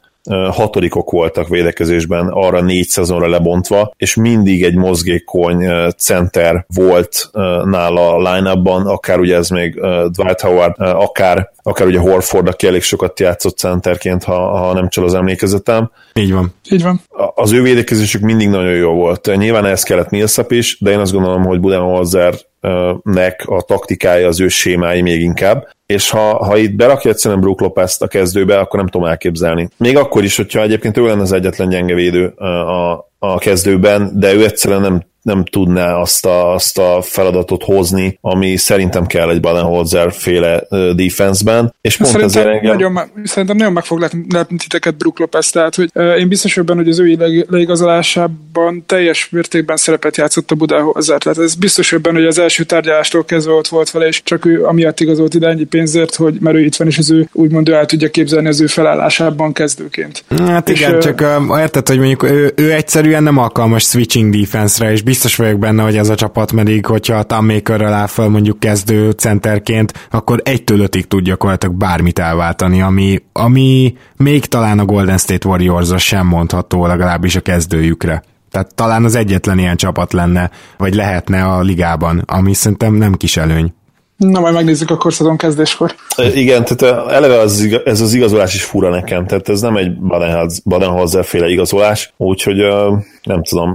[0.51, 5.65] hatodikok voltak védekezésben, arra négy szezonra lebontva, és mindig egy mozgékony
[5.97, 7.29] center volt
[7.63, 8.51] nála a line
[8.89, 9.73] akár ugye ez még
[10.11, 15.05] Dwight Howard, akár, akár ugye Horford, aki elég sokat játszott centerként, ha, ha nem csal
[15.05, 15.91] az emlékezetem.
[16.13, 16.53] Így van.
[16.71, 17.01] Így van.
[17.35, 19.35] Az ő védekezésük mindig nagyon jó volt.
[19.35, 22.33] Nyilván ez kellett Millsap is, de én azt gondolom, hogy Budenholzer
[23.03, 27.61] nek a taktikája, az ő sémái még inkább, és ha, ha itt berakja egyszerűen Brook
[27.61, 29.69] lopez a kezdőbe, akkor nem tudom elképzelni.
[29.77, 34.33] Még akkor is, hogyha egyébként ő lenne az egyetlen gyenge védő a, a kezdőben, de
[34.33, 39.39] ő egyszerűen nem nem tudná azt a, azt a feladatot hozni, ami szerintem kell egy
[39.39, 40.63] Badenholzer féle
[40.95, 42.93] defense-ben, és pont szerintem ezért engem...
[42.93, 46.89] Nagyon, szerintem nagyon meg fog lepni titeket Brook Lopez, tehát hogy én biztos benne, hogy
[46.89, 52.39] az ő leigazolásában teljes mértékben szerepet játszott a Budenholzer, tehát ez biztos benne, hogy az
[52.39, 56.37] első tárgyalástól kezdve ott volt vele, és csak ő amiatt igazolt ide ennyi pénzért, hogy
[56.39, 59.53] mert ő itt van, és az ő úgymond ő el tudja képzelni az ő felállásában
[59.53, 60.23] kezdőként.
[60.37, 64.35] Hát és igen, és, csak uh, érted, hogy mondjuk ő, ő egyszerűen nem alkalmas switching
[64.35, 68.29] defense-re, és biztos vagyok benne, hogy ez a csapat pedig, hogyha a Tammakerrel áll fel
[68.29, 74.85] mondjuk kezdő centerként, akkor egytől ötig tud gyakorlatilag bármit elváltani, ami, ami még talán a
[74.85, 78.23] Golden State warriors sem mondható, legalábbis a kezdőjükre.
[78.51, 83.37] Tehát talán az egyetlen ilyen csapat lenne, vagy lehetne a ligában, ami szerintem nem kis
[83.37, 83.73] előny.
[84.19, 85.95] Na, majd megnézzük akkor szezon kezdéskor.
[86.33, 89.91] Igen, tehát eleve az, ez az igazolás is fura nekem, tehát ez nem egy
[90.63, 92.57] Badenholzer féle igazolás, úgyhogy
[93.23, 93.73] nem tudom,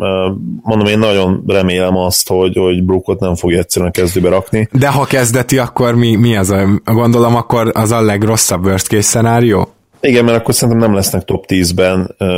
[0.62, 4.68] mondom, én nagyon remélem azt, hogy, hogy Brookot nem fogja egyszerűen a kezdőbe rakni.
[4.72, 9.02] De ha kezdeti, akkor mi, mi az a, gondolom, akkor az a legrosszabb worst case
[9.02, 9.68] szenárió?
[10.00, 12.28] Igen, mert akkor szerintem nem lesznek top 10-ben uh,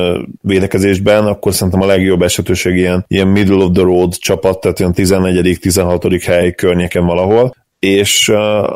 [0.41, 4.93] védekezésben, akkor szerintem a legjobb esetőség ilyen, ilyen middle of the road csapat, tehát olyan
[4.93, 7.55] 14 16 hely környéken valahol
[7.87, 8.69] és uh,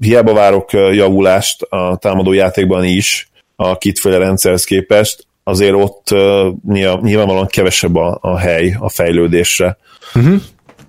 [0.00, 6.52] hiába várok javulást a támadó játékban is a kitféle rendszerhez képest, azért ott uh,
[7.02, 9.78] nyilvánvalóan kevesebb a, a hely a fejlődésre.
[10.14, 10.40] Uh-huh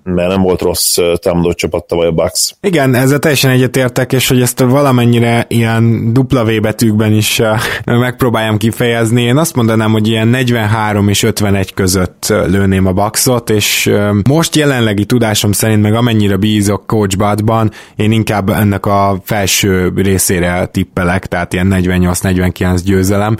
[0.02, 2.54] mert nem volt rossz támadó csapat tavaly a Bucks.
[2.60, 7.42] Igen, ezzel teljesen egyetértek, és hogy ezt valamennyire ilyen W betűkben is
[7.84, 9.22] megpróbáljam kifejezni.
[9.22, 13.92] Én azt mondanám, hogy ilyen 43 és 51 között lőném a Bucksot, és
[14.28, 20.66] most jelenlegi tudásom szerint, meg amennyire bízok Coach Budban, én inkább ennek a felső részére
[20.66, 23.36] tippelek, tehát ilyen 48-49 győzelem.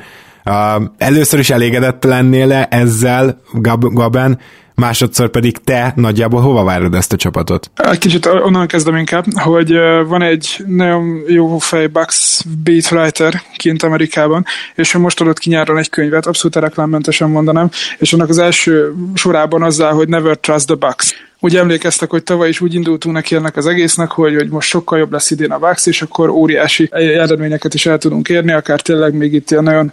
[0.98, 4.38] Először is elégedett lennél le ezzel, Gab- Gaben,
[4.74, 7.70] másodszor pedig te nagyjából hova várod ezt a csapatot?
[7.74, 9.72] Egy kicsit onnan kezdem inkább, hogy
[10.06, 15.78] van egy nagyon jó fej Bucks beatwriter kint Amerikában, és ő most adott ki nyáron
[15.78, 20.74] egy könyvet, abszolút reklámmentesen mondanám, és annak az első sorában azzal, hogy Never Trust the
[20.74, 24.68] Bucks úgy emlékeztek, hogy tavaly is úgy indultunk neki ennek az egésznek, hogy, hogy most
[24.68, 28.80] sokkal jobb lesz idén a Vax, és akkor óriási eredményeket is el tudunk érni, akár
[28.80, 29.92] tényleg még itt ilyen nagyon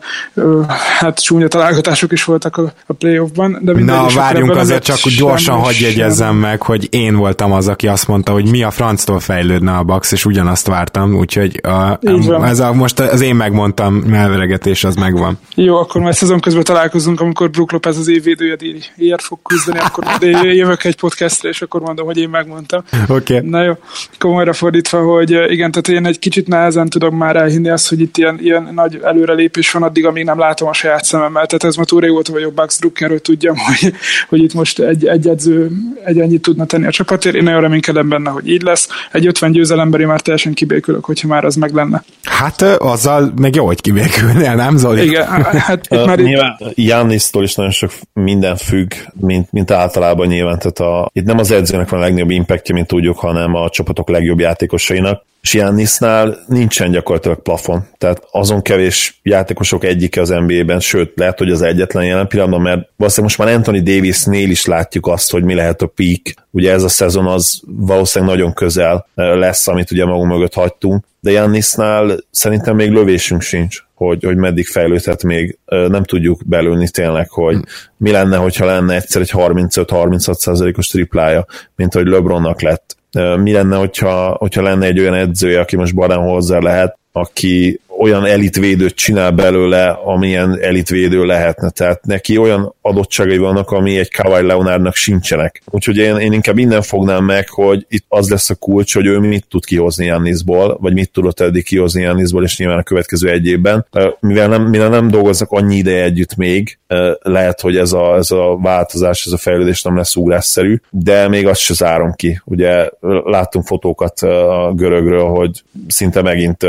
[0.99, 3.59] hát csúnya találgatások is voltak a, a playoffban.
[3.61, 7.87] De Na, várjunk azért csak, hogy gyorsan hagyj jegyezzem meg, hogy én voltam az, aki
[7.87, 11.99] azt mondta, hogy mi a franctól fejlődne a Bax, és ugyanazt vártam, úgyhogy a,
[12.43, 15.39] ez a, most az én megmondtam melveregetés, az megvan.
[15.55, 18.55] Jó, akkor majd szezon közben találkozunk, amikor Brook Lopez az évvédője
[18.97, 20.05] ér fog küzdeni, akkor
[20.43, 22.83] jövök egy podcast Janisra, és akkor mondom, hogy én megmondtam.
[23.07, 23.35] Oké.
[23.35, 23.49] Okay.
[23.49, 23.73] Na jó,
[24.19, 28.17] komolyra fordítva, hogy igen, tehát én egy kicsit nehezen tudom már elhinni azt, hogy itt
[28.17, 31.45] ilyen, ilyen nagy előrelépés van addig, amíg nem látom a saját szememmel.
[31.45, 33.93] Tehát ez ma túl régóta vagyok Bucks Druckerről, tudjam, hogy,
[34.29, 35.71] hogy itt most egy, egy edző
[36.03, 37.35] egy ennyit tudna tenni a csapatért.
[37.35, 38.87] Én nagyon reménykedem benne, hogy így lesz.
[39.11, 42.03] Egy 50 győzelemberi már teljesen kibékülök, hogyha már az meg lenne.
[42.23, 45.03] Hát azzal meg jó, hogy kibékülnél, nem Zoli?
[45.03, 50.59] Igen, hát itt már nyilván Jannisztól is nagyon sok minden függ, mint, mint általában nyilván.
[50.59, 54.09] Tehát a, itt nem az edzőnek van a legnagyobb impactja, mint tudjuk, hanem a csapatok
[54.09, 57.87] legjobb játékosainak Giannisnál nincsen gyakorlatilag plafon.
[57.97, 62.89] Tehát azon kevés játékosok egyike az NBA-ben, sőt, lehet, hogy az egyetlen jelen pillanatban, mert
[62.95, 66.47] valószínűleg most már Anthony Davis-nél is látjuk azt, hogy mi lehet a peak.
[66.51, 71.31] Ugye ez a szezon az valószínűleg nagyon közel lesz, amit ugye magunk mögött hagytunk, de
[71.31, 75.57] Jannisnál szerintem még lövésünk sincs, hogy, hogy meddig fejlődhet még.
[75.65, 77.57] Nem tudjuk belülni tényleg, hogy
[77.97, 82.96] mi lenne, hogyha lenne egyszer egy 35-36 os triplája, mint hogy LeBronnak lett
[83.37, 85.93] mi lenne, hogyha, hogyha lenne egy olyan edzője, aki most
[86.27, 91.69] hozzá lehet, aki olyan elitvédőt csinál belőle, amilyen elitvédő lehetne.
[91.69, 95.61] Tehát neki olyan adottságai vannak, ami egy Kawai Leonardnak sincsenek.
[95.65, 99.19] Úgyhogy én, én inkább innen fognám meg, hogy itt az lesz a kulcs, hogy ő
[99.19, 103.47] mit tud kihozni Jannisból, vagy mit tudott eddig kihozni Jannisból, és nyilván a következő egy
[103.47, 103.85] évben.
[104.19, 106.77] Mivel nem, mivel nem dolgoznak annyi ideje együtt még,
[107.21, 111.47] lehet, hogy ez a, ez a változás, ez a fejlődés nem lesz ugrásszerű, de még
[111.47, 112.41] azt se zárom ki.
[112.45, 112.89] Ugye
[113.23, 116.65] láttunk fotókat a görögről, hogy szinte megint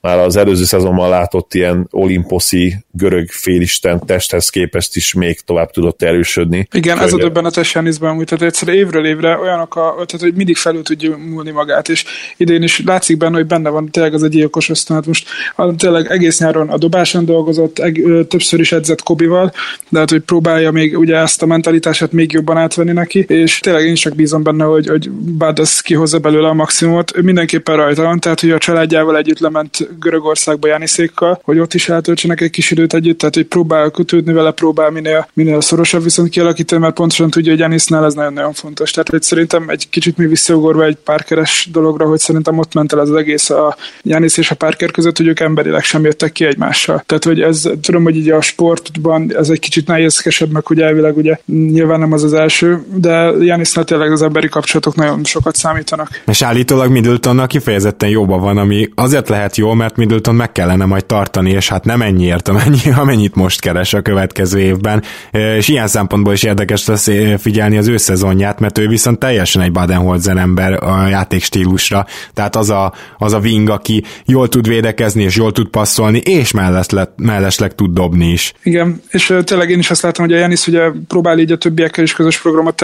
[0.00, 6.02] már az előző szezonban látott ilyen olimposzi görög félisten testhez képest is még tovább tudott
[6.02, 6.68] erősödni.
[6.72, 7.04] Igen, Körge.
[7.04, 10.82] ez a döbbenetes Janisban, hogy tehát egyszer évről évre olyanok, a, tehát hogy mindig felül
[10.82, 12.04] tudja múlni magát, és
[12.36, 15.06] idén is látszik benne, hogy benne van tényleg az egy gyilkos ösztönhet.
[15.06, 15.28] Most
[15.76, 19.52] tényleg egész nyáron a dobáson dolgozott, eg, többször is edzett Kobival,
[19.88, 23.86] de hát, hogy próbálja még ugye ezt a mentalitását még jobban átvenni neki, és tényleg
[23.86, 27.16] én csak bízom benne, hogy, hogy Bad az kihozza belőle a maximumot.
[27.16, 29.88] Ő mindenképpen rajta van, tehát hogy a családjával együtt lement
[30.34, 34.50] Görögországba Janiszékkal, hogy ott is eltöltsenek egy kis időt együtt, tehát hogy próbál kötődni vele,
[34.50, 38.90] próbál minél, minél szorosabb viszont kialakítani, mert pontosan tudja, hogy Janisznál ez nagyon-nagyon fontos.
[38.90, 42.98] Tehát hogy szerintem egy kicsit mi visszaugorva egy párkeres dologra, hogy szerintem ott ment el
[42.98, 47.02] az egész a Janis és a párker között, hogy ők emberileg sem jöttek ki egymással.
[47.06, 51.16] Tehát, hogy ez, tudom, hogy így a sportban ez egy kicsit nehézkesebb, meg hogy elvileg
[51.16, 56.22] ugye nyilván nem az az első, de Janisznál tényleg az emberi kapcsolatok nagyon sokat számítanak.
[56.26, 61.04] És állítólag Middletonnak kifejezetten jobban van, ami azért lehet jó, mert Middleton meg kellene majd
[61.04, 65.02] tartani, és hát nem ennyiért, amennyi, amennyit most keres a következő évben.
[65.30, 67.08] És ilyen szempontból is érdekes lesz
[67.38, 72.06] figyelni az ő szezonját, mert ő viszont teljesen egy Badenholzer ember a játékstílusra.
[72.34, 76.50] Tehát az a, az a wing, aki jól tud védekezni, és jól tud passzolni, és
[76.50, 78.52] mellesleg, mellesleg tud dobni is.
[78.62, 82.04] Igen, és tényleg én is azt látom, hogy a Janis ugye próbál így a többiekkel
[82.04, 82.74] is közös programot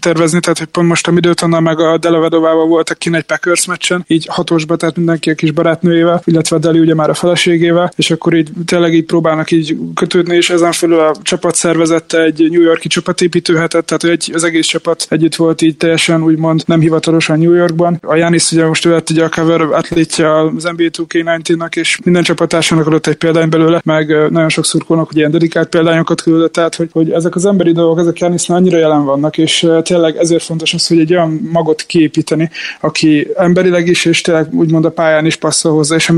[0.00, 4.04] tervezni, tehát hogy pont most a Middletonnal meg a Delavedovával voltak kint egy Packers meccsen,
[4.06, 8.10] így hatosba, tehát mindenki a kis barátnőjével, illetve a Deli ugye már a feleségével, és
[8.10, 12.62] akkor így tényleg így próbálnak így kötődni, és ezen felül a csapat szervezette egy New
[12.62, 17.52] Yorki csapatépítőhetet, tehát egy, az egész csapat együtt volt így teljesen úgymond nem hivatalosan New
[17.52, 17.98] Yorkban.
[18.02, 22.86] A Janis ugye most ő ugye a cover atlétja az NBA 2K19-nak, és minden csapatásának
[22.86, 26.88] adott egy példány belőle, meg nagyon sok szurkolnak hogy ilyen dedikált példányokat küldött, tehát hogy,
[26.92, 30.86] hogy ezek az emberi dolgok, ezek Janisnál annyira jelen vannak, és tényleg ezért fontos az,
[30.86, 35.72] hogy egy olyan magot kiépíteni, aki emberileg is, és tényleg úgymond a pályán is passzol
[35.72, 36.12] hozzá, és a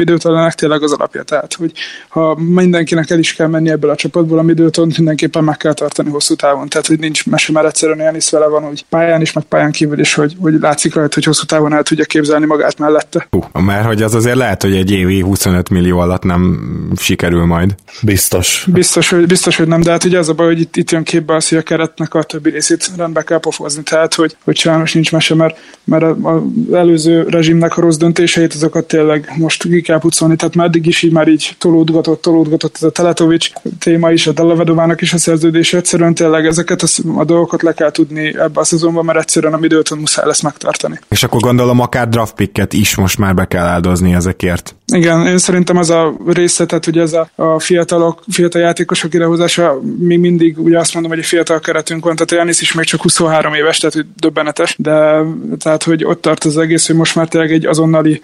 [0.46, 1.22] Middletonek tényleg az alapja.
[1.22, 1.72] Tehát, hogy
[2.08, 6.10] ha mindenkinek el is kell menni ebből a csapatból, a Middleton mindenképpen meg kell tartani
[6.10, 6.68] hosszú távon.
[6.68, 9.72] Tehát, hogy nincs mese már egyszerűen olyan is vele van, hogy pályán is, meg pályán
[9.72, 13.28] kívül is, hogy, hogy látszik rajta, hogy hosszú távon el tudja képzelni magát mellette.
[13.30, 16.58] Uh, mert hogy az azért lehet, hogy egy évi 25 millió alatt nem
[16.96, 17.74] sikerül majd.
[18.02, 18.66] Biztos.
[18.72, 21.02] Biztos, hogy, biztos, hogy nem, de hát ugye az a baj, hogy itt, itt jön
[21.02, 23.82] képbe az, hogy a keretnek a többi részét rendbe kell pofozni.
[23.82, 26.42] Tehát, hogy, hogy sajnos nincs mese, mert, mert az
[26.72, 30.35] előző rezsimnek a rossz döntéseit, azokat tényleg most ki kell pucolni.
[30.36, 34.32] Tehát már eddig is így már így tolódgatott, tolódgatott ez a Teletovics téma is, a
[34.32, 35.72] Delavedovának is a szerződés.
[35.72, 39.58] Egyszerűen tényleg ezeket a, a dolgokat le kell tudni ebbe a szezonban, mert egyszerűen a
[39.62, 40.98] időt muszáj lesz megtartani.
[41.08, 44.75] És akkor gondolom akár draft picket is most már be kell áldozni ezekért.
[44.92, 49.80] Igen, én szerintem az a része, tehát ugye ez a, a fiatalok, fiatal játékosok idehozása,
[49.98, 53.02] még mindig ugye azt mondom, hogy egy fiatal keretünk van, tehát Janis is még csak
[53.02, 55.22] 23 éves, tehát hogy döbbenetes, de
[55.58, 58.22] tehát, hogy ott tart az egész, hogy most már tényleg egy azonnali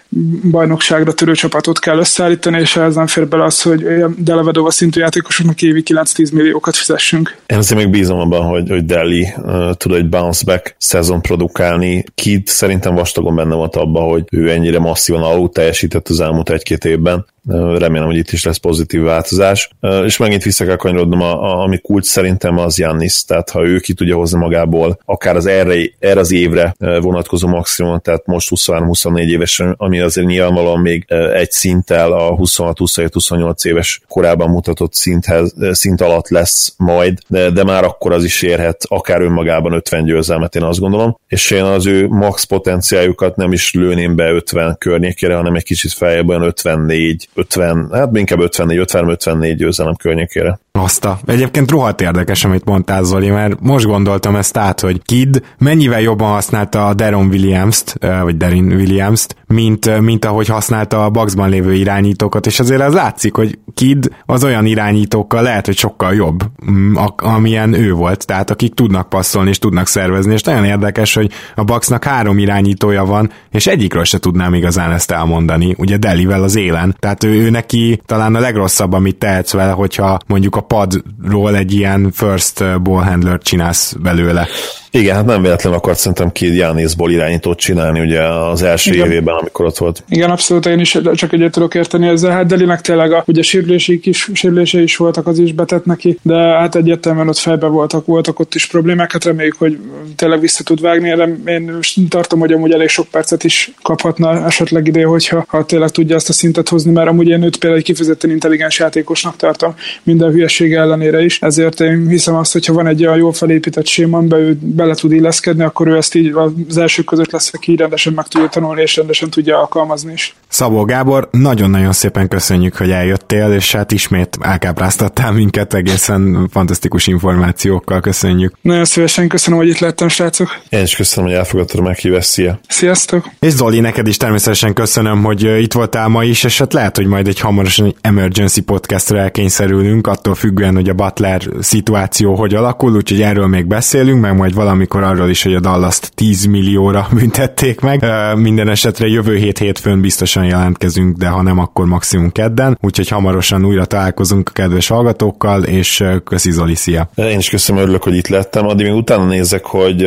[0.51, 3.85] bajnokságra törő csapatot kell összeállítani, és ez nem fér bele az, hogy
[4.17, 7.37] Delevedova szintű játékosoknak évi 9-10 milliókat fizessünk.
[7.45, 12.03] Én azért még bízom abban, hogy, hogy Deli uh, tud egy bounce back szezon produkálni.
[12.15, 16.85] Kid szerintem vastagon benne volt abban, hogy ő ennyire masszívan alul teljesített az elmúlt egy-két
[16.85, 19.69] évben, remélem, hogy itt is lesz pozitív változás.
[20.05, 23.79] És megint vissza kell kanyarodnom, a, a, ami kult szerintem az Jannis, tehát ha ő
[23.79, 29.25] ki tudja hozni magából akár az erre, erre az évre vonatkozó maximum, tehát most 23-24
[29.25, 36.29] éves, ami azért nyilvánvalóan még egy szinttel a 26-27-28 éves korában mutatott szinthez, szint alatt
[36.29, 40.79] lesz majd, de, de már akkor az is érhet akár önmagában 50 győzelmet, én azt
[40.79, 45.63] gondolom, és én az ő max potenciáljukat nem is lőném be 50 környékére, hanem egy
[45.63, 50.59] kicsit feljebb olyan 54, 50, hát inkább 54, 50, 54 győzelem környékére.
[50.79, 51.07] Azt.
[51.25, 56.31] Egyébként rohadt érdekes, amit mondtál Zoli, mert most gondoltam ezt át, hogy Kid mennyivel jobban
[56.31, 62.45] használta a Deron Williams-t, vagy Derin Williams-t, mint, mint ahogy használta a Bucksban lévő irányítókat,
[62.45, 67.73] és azért az látszik, hogy Kid az olyan irányítókkal lehet, hogy sokkal jobb, mm, amilyen
[67.73, 72.03] ő volt, tehát akik tudnak passzolni és tudnak szervezni, és nagyon érdekes, hogy a Bucksnak
[72.03, 77.23] három irányítója van, és egyikről se tudnám igazán ezt elmondani, ugye Delivel az élen, tehát
[77.23, 82.11] ő, ő neki talán a legrosszabb, amit tehetsz vele, hogyha mondjuk a padról egy ilyen
[82.11, 84.47] first ball handler csinálsz belőle.
[84.95, 89.05] Igen, hát nem véletlenül akart szerintem ki Jánészból irányítót csinálni ugye az első Igen.
[89.05, 90.03] évében, amikor ott volt.
[90.09, 92.31] Igen, abszolút, én is csak egyet tudok érteni ezzel.
[92.31, 96.35] Hát Delinek tényleg a, ugye sérülései is, sérülése is voltak, az is betett neki, de
[96.35, 99.79] hát egyértelműen ott fejbe voltak, voltak ott is problémák, hát reméljük, hogy
[100.15, 101.77] tényleg vissza tud vágni, de én
[102.09, 106.29] tartom, hogy amúgy elég sok percet is kaphatna esetleg ide, hogyha ha tényleg tudja azt
[106.29, 110.73] a szintet hozni, mert amúgy én őt például egy kifejezetten intelligens játékosnak tartom, minden hülyeség
[110.73, 114.57] ellenére is, ezért én hiszem azt, hogyha van egy olyan jól felépített séman, be, ő
[114.83, 116.33] bele tud illeszkedni, akkor ő ezt így
[116.67, 120.35] az elsők között lesz, aki rendesen meg tudja tanulni, és rendesen tudja alkalmazni is.
[120.47, 127.99] Szabó Gábor, nagyon-nagyon szépen köszönjük, hogy eljöttél, és hát ismét elkápráztattál minket egészen fantasztikus információkkal,
[127.99, 128.53] köszönjük.
[128.61, 130.59] Nagyon szívesen köszönöm, hogy itt lettem, srácok.
[130.69, 132.59] Én is köszönöm, hogy elfogadtad a meghívást, szia!
[132.67, 133.29] Sziasztok!
[133.39, 137.05] És Zoli, neked is természetesen köszönöm, hogy itt voltál ma is, és hát lehet, hogy
[137.05, 142.95] majd egy hamarosan egy emergency podcastra elkényszerülünk, attól függően, hogy a Butler szituáció hogy alakul,
[142.95, 147.79] úgyhogy erről még beszélünk, meg majd valamikor arról is, hogy a dallas 10 millióra büntették
[147.79, 148.05] meg.
[148.35, 153.65] Minden esetre jövő hét hétfőn biztosan jelentkezünk, de ha nem, akkor maximum kedden, úgyhogy hamarosan
[153.65, 157.09] újra találkozunk a kedves hallgatókkal, és köszi Zoli, szia!
[157.15, 158.67] Én is köszönöm, örülök, hogy itt lettem.
[158.67, 160.05] Addig még utána nézek, hogy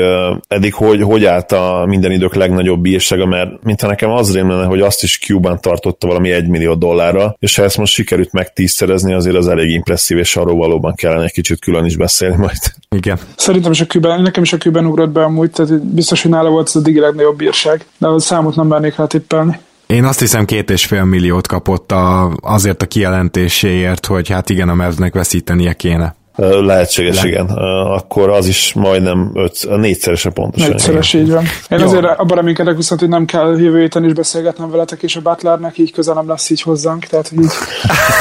[0.48, 4.80] eddig hogy, hogy állt a minden idők legnagyobb bírsága, mert mintha nekem az rémlene, hogy
[4.80, 9.36] azt is Cuban tartotta valami 1 millió dollárra, és ha ezt most sikerült megtízszerezni, azért
[9.36, 12.58] az elég impresszív, és arról valóban kellene egy kicsit külön is beszélni majd.
[12.96, 13.18] Igen.
[13.36, 16.50] Szerintem is a Cuban, nekem is a Cuban ugrott be amúgy, tehát biztos, hogy nála
[16.50, 19.58] volt az a digi legnagyobb bírság, de a számot nem mernék rá tippelni.
[19.86, 24.68] Én azt hiszem két és fél milliót kapott a, azért a kijelentéséért, hogy hát igen,
[24.68, 26.14] a meznek veszítenie kéne.
[26.36, 27.28] Lehetséges, Le.
[27.28, 27.46] igen.
[27.86, 30.68] Akkor az is majdnem öt, négyszerese pontosan.
[30.68, 31.44] Négyszeres, így van.
[31.70, 31.84] Én Jó.
[31.84, 35.78] azért abban reménykedek viszont, hogy nem kell jövő héten is beszélgetnem veletek, és a Butlernek
[35.78, 37.50] így közel nem lesz így hozzánk, tehát hogy így,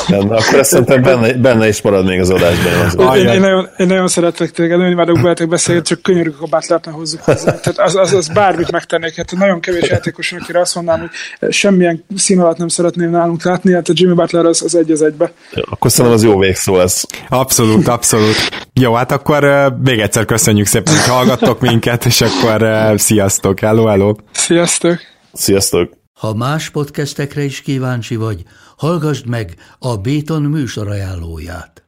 [0.09, 3.07] nem, akkor ezt szerintem benne, benne, is marad még az adásban.
[3.09, 6.47] Az én, én, nagyon, én nagyon szeretek téged, én imádok veletek beszélni, csak könyörűk a
[6.47, 7.61] Butlert ne hozzuk hozzá.
[7.61, 9.17] Tehát az, az, az bármit megtennék.
[9.17, 11.11] Hát nagyon kevés játékos, akire azt mondanám,
[11.41, 14.91] hogy semmilyen szín alatt nem szeretném nálunk látni, hát a Jimmy Butler az, az egy
[14.91, 15.33] az egybe.
[15.71, 17.03] Akkor szerintem az jó végszó ez.
[17.29, 18.67] Abszolút, abszolút.
[18.73, 24.15] Jó, hát akkor még egyszer köszönjük szépen, hogy hallgattok minket, és akkor sziasztok, hello, hello.
[24.33, 24.99] Sziasztok.
[25.33, 25.93] Sziasztok.
[26.13, 28.43] Ha más podcastekre is kíváncsi vagy,
[28.77, 31.88] hallgassd meg a Béton műsor ajánlóját.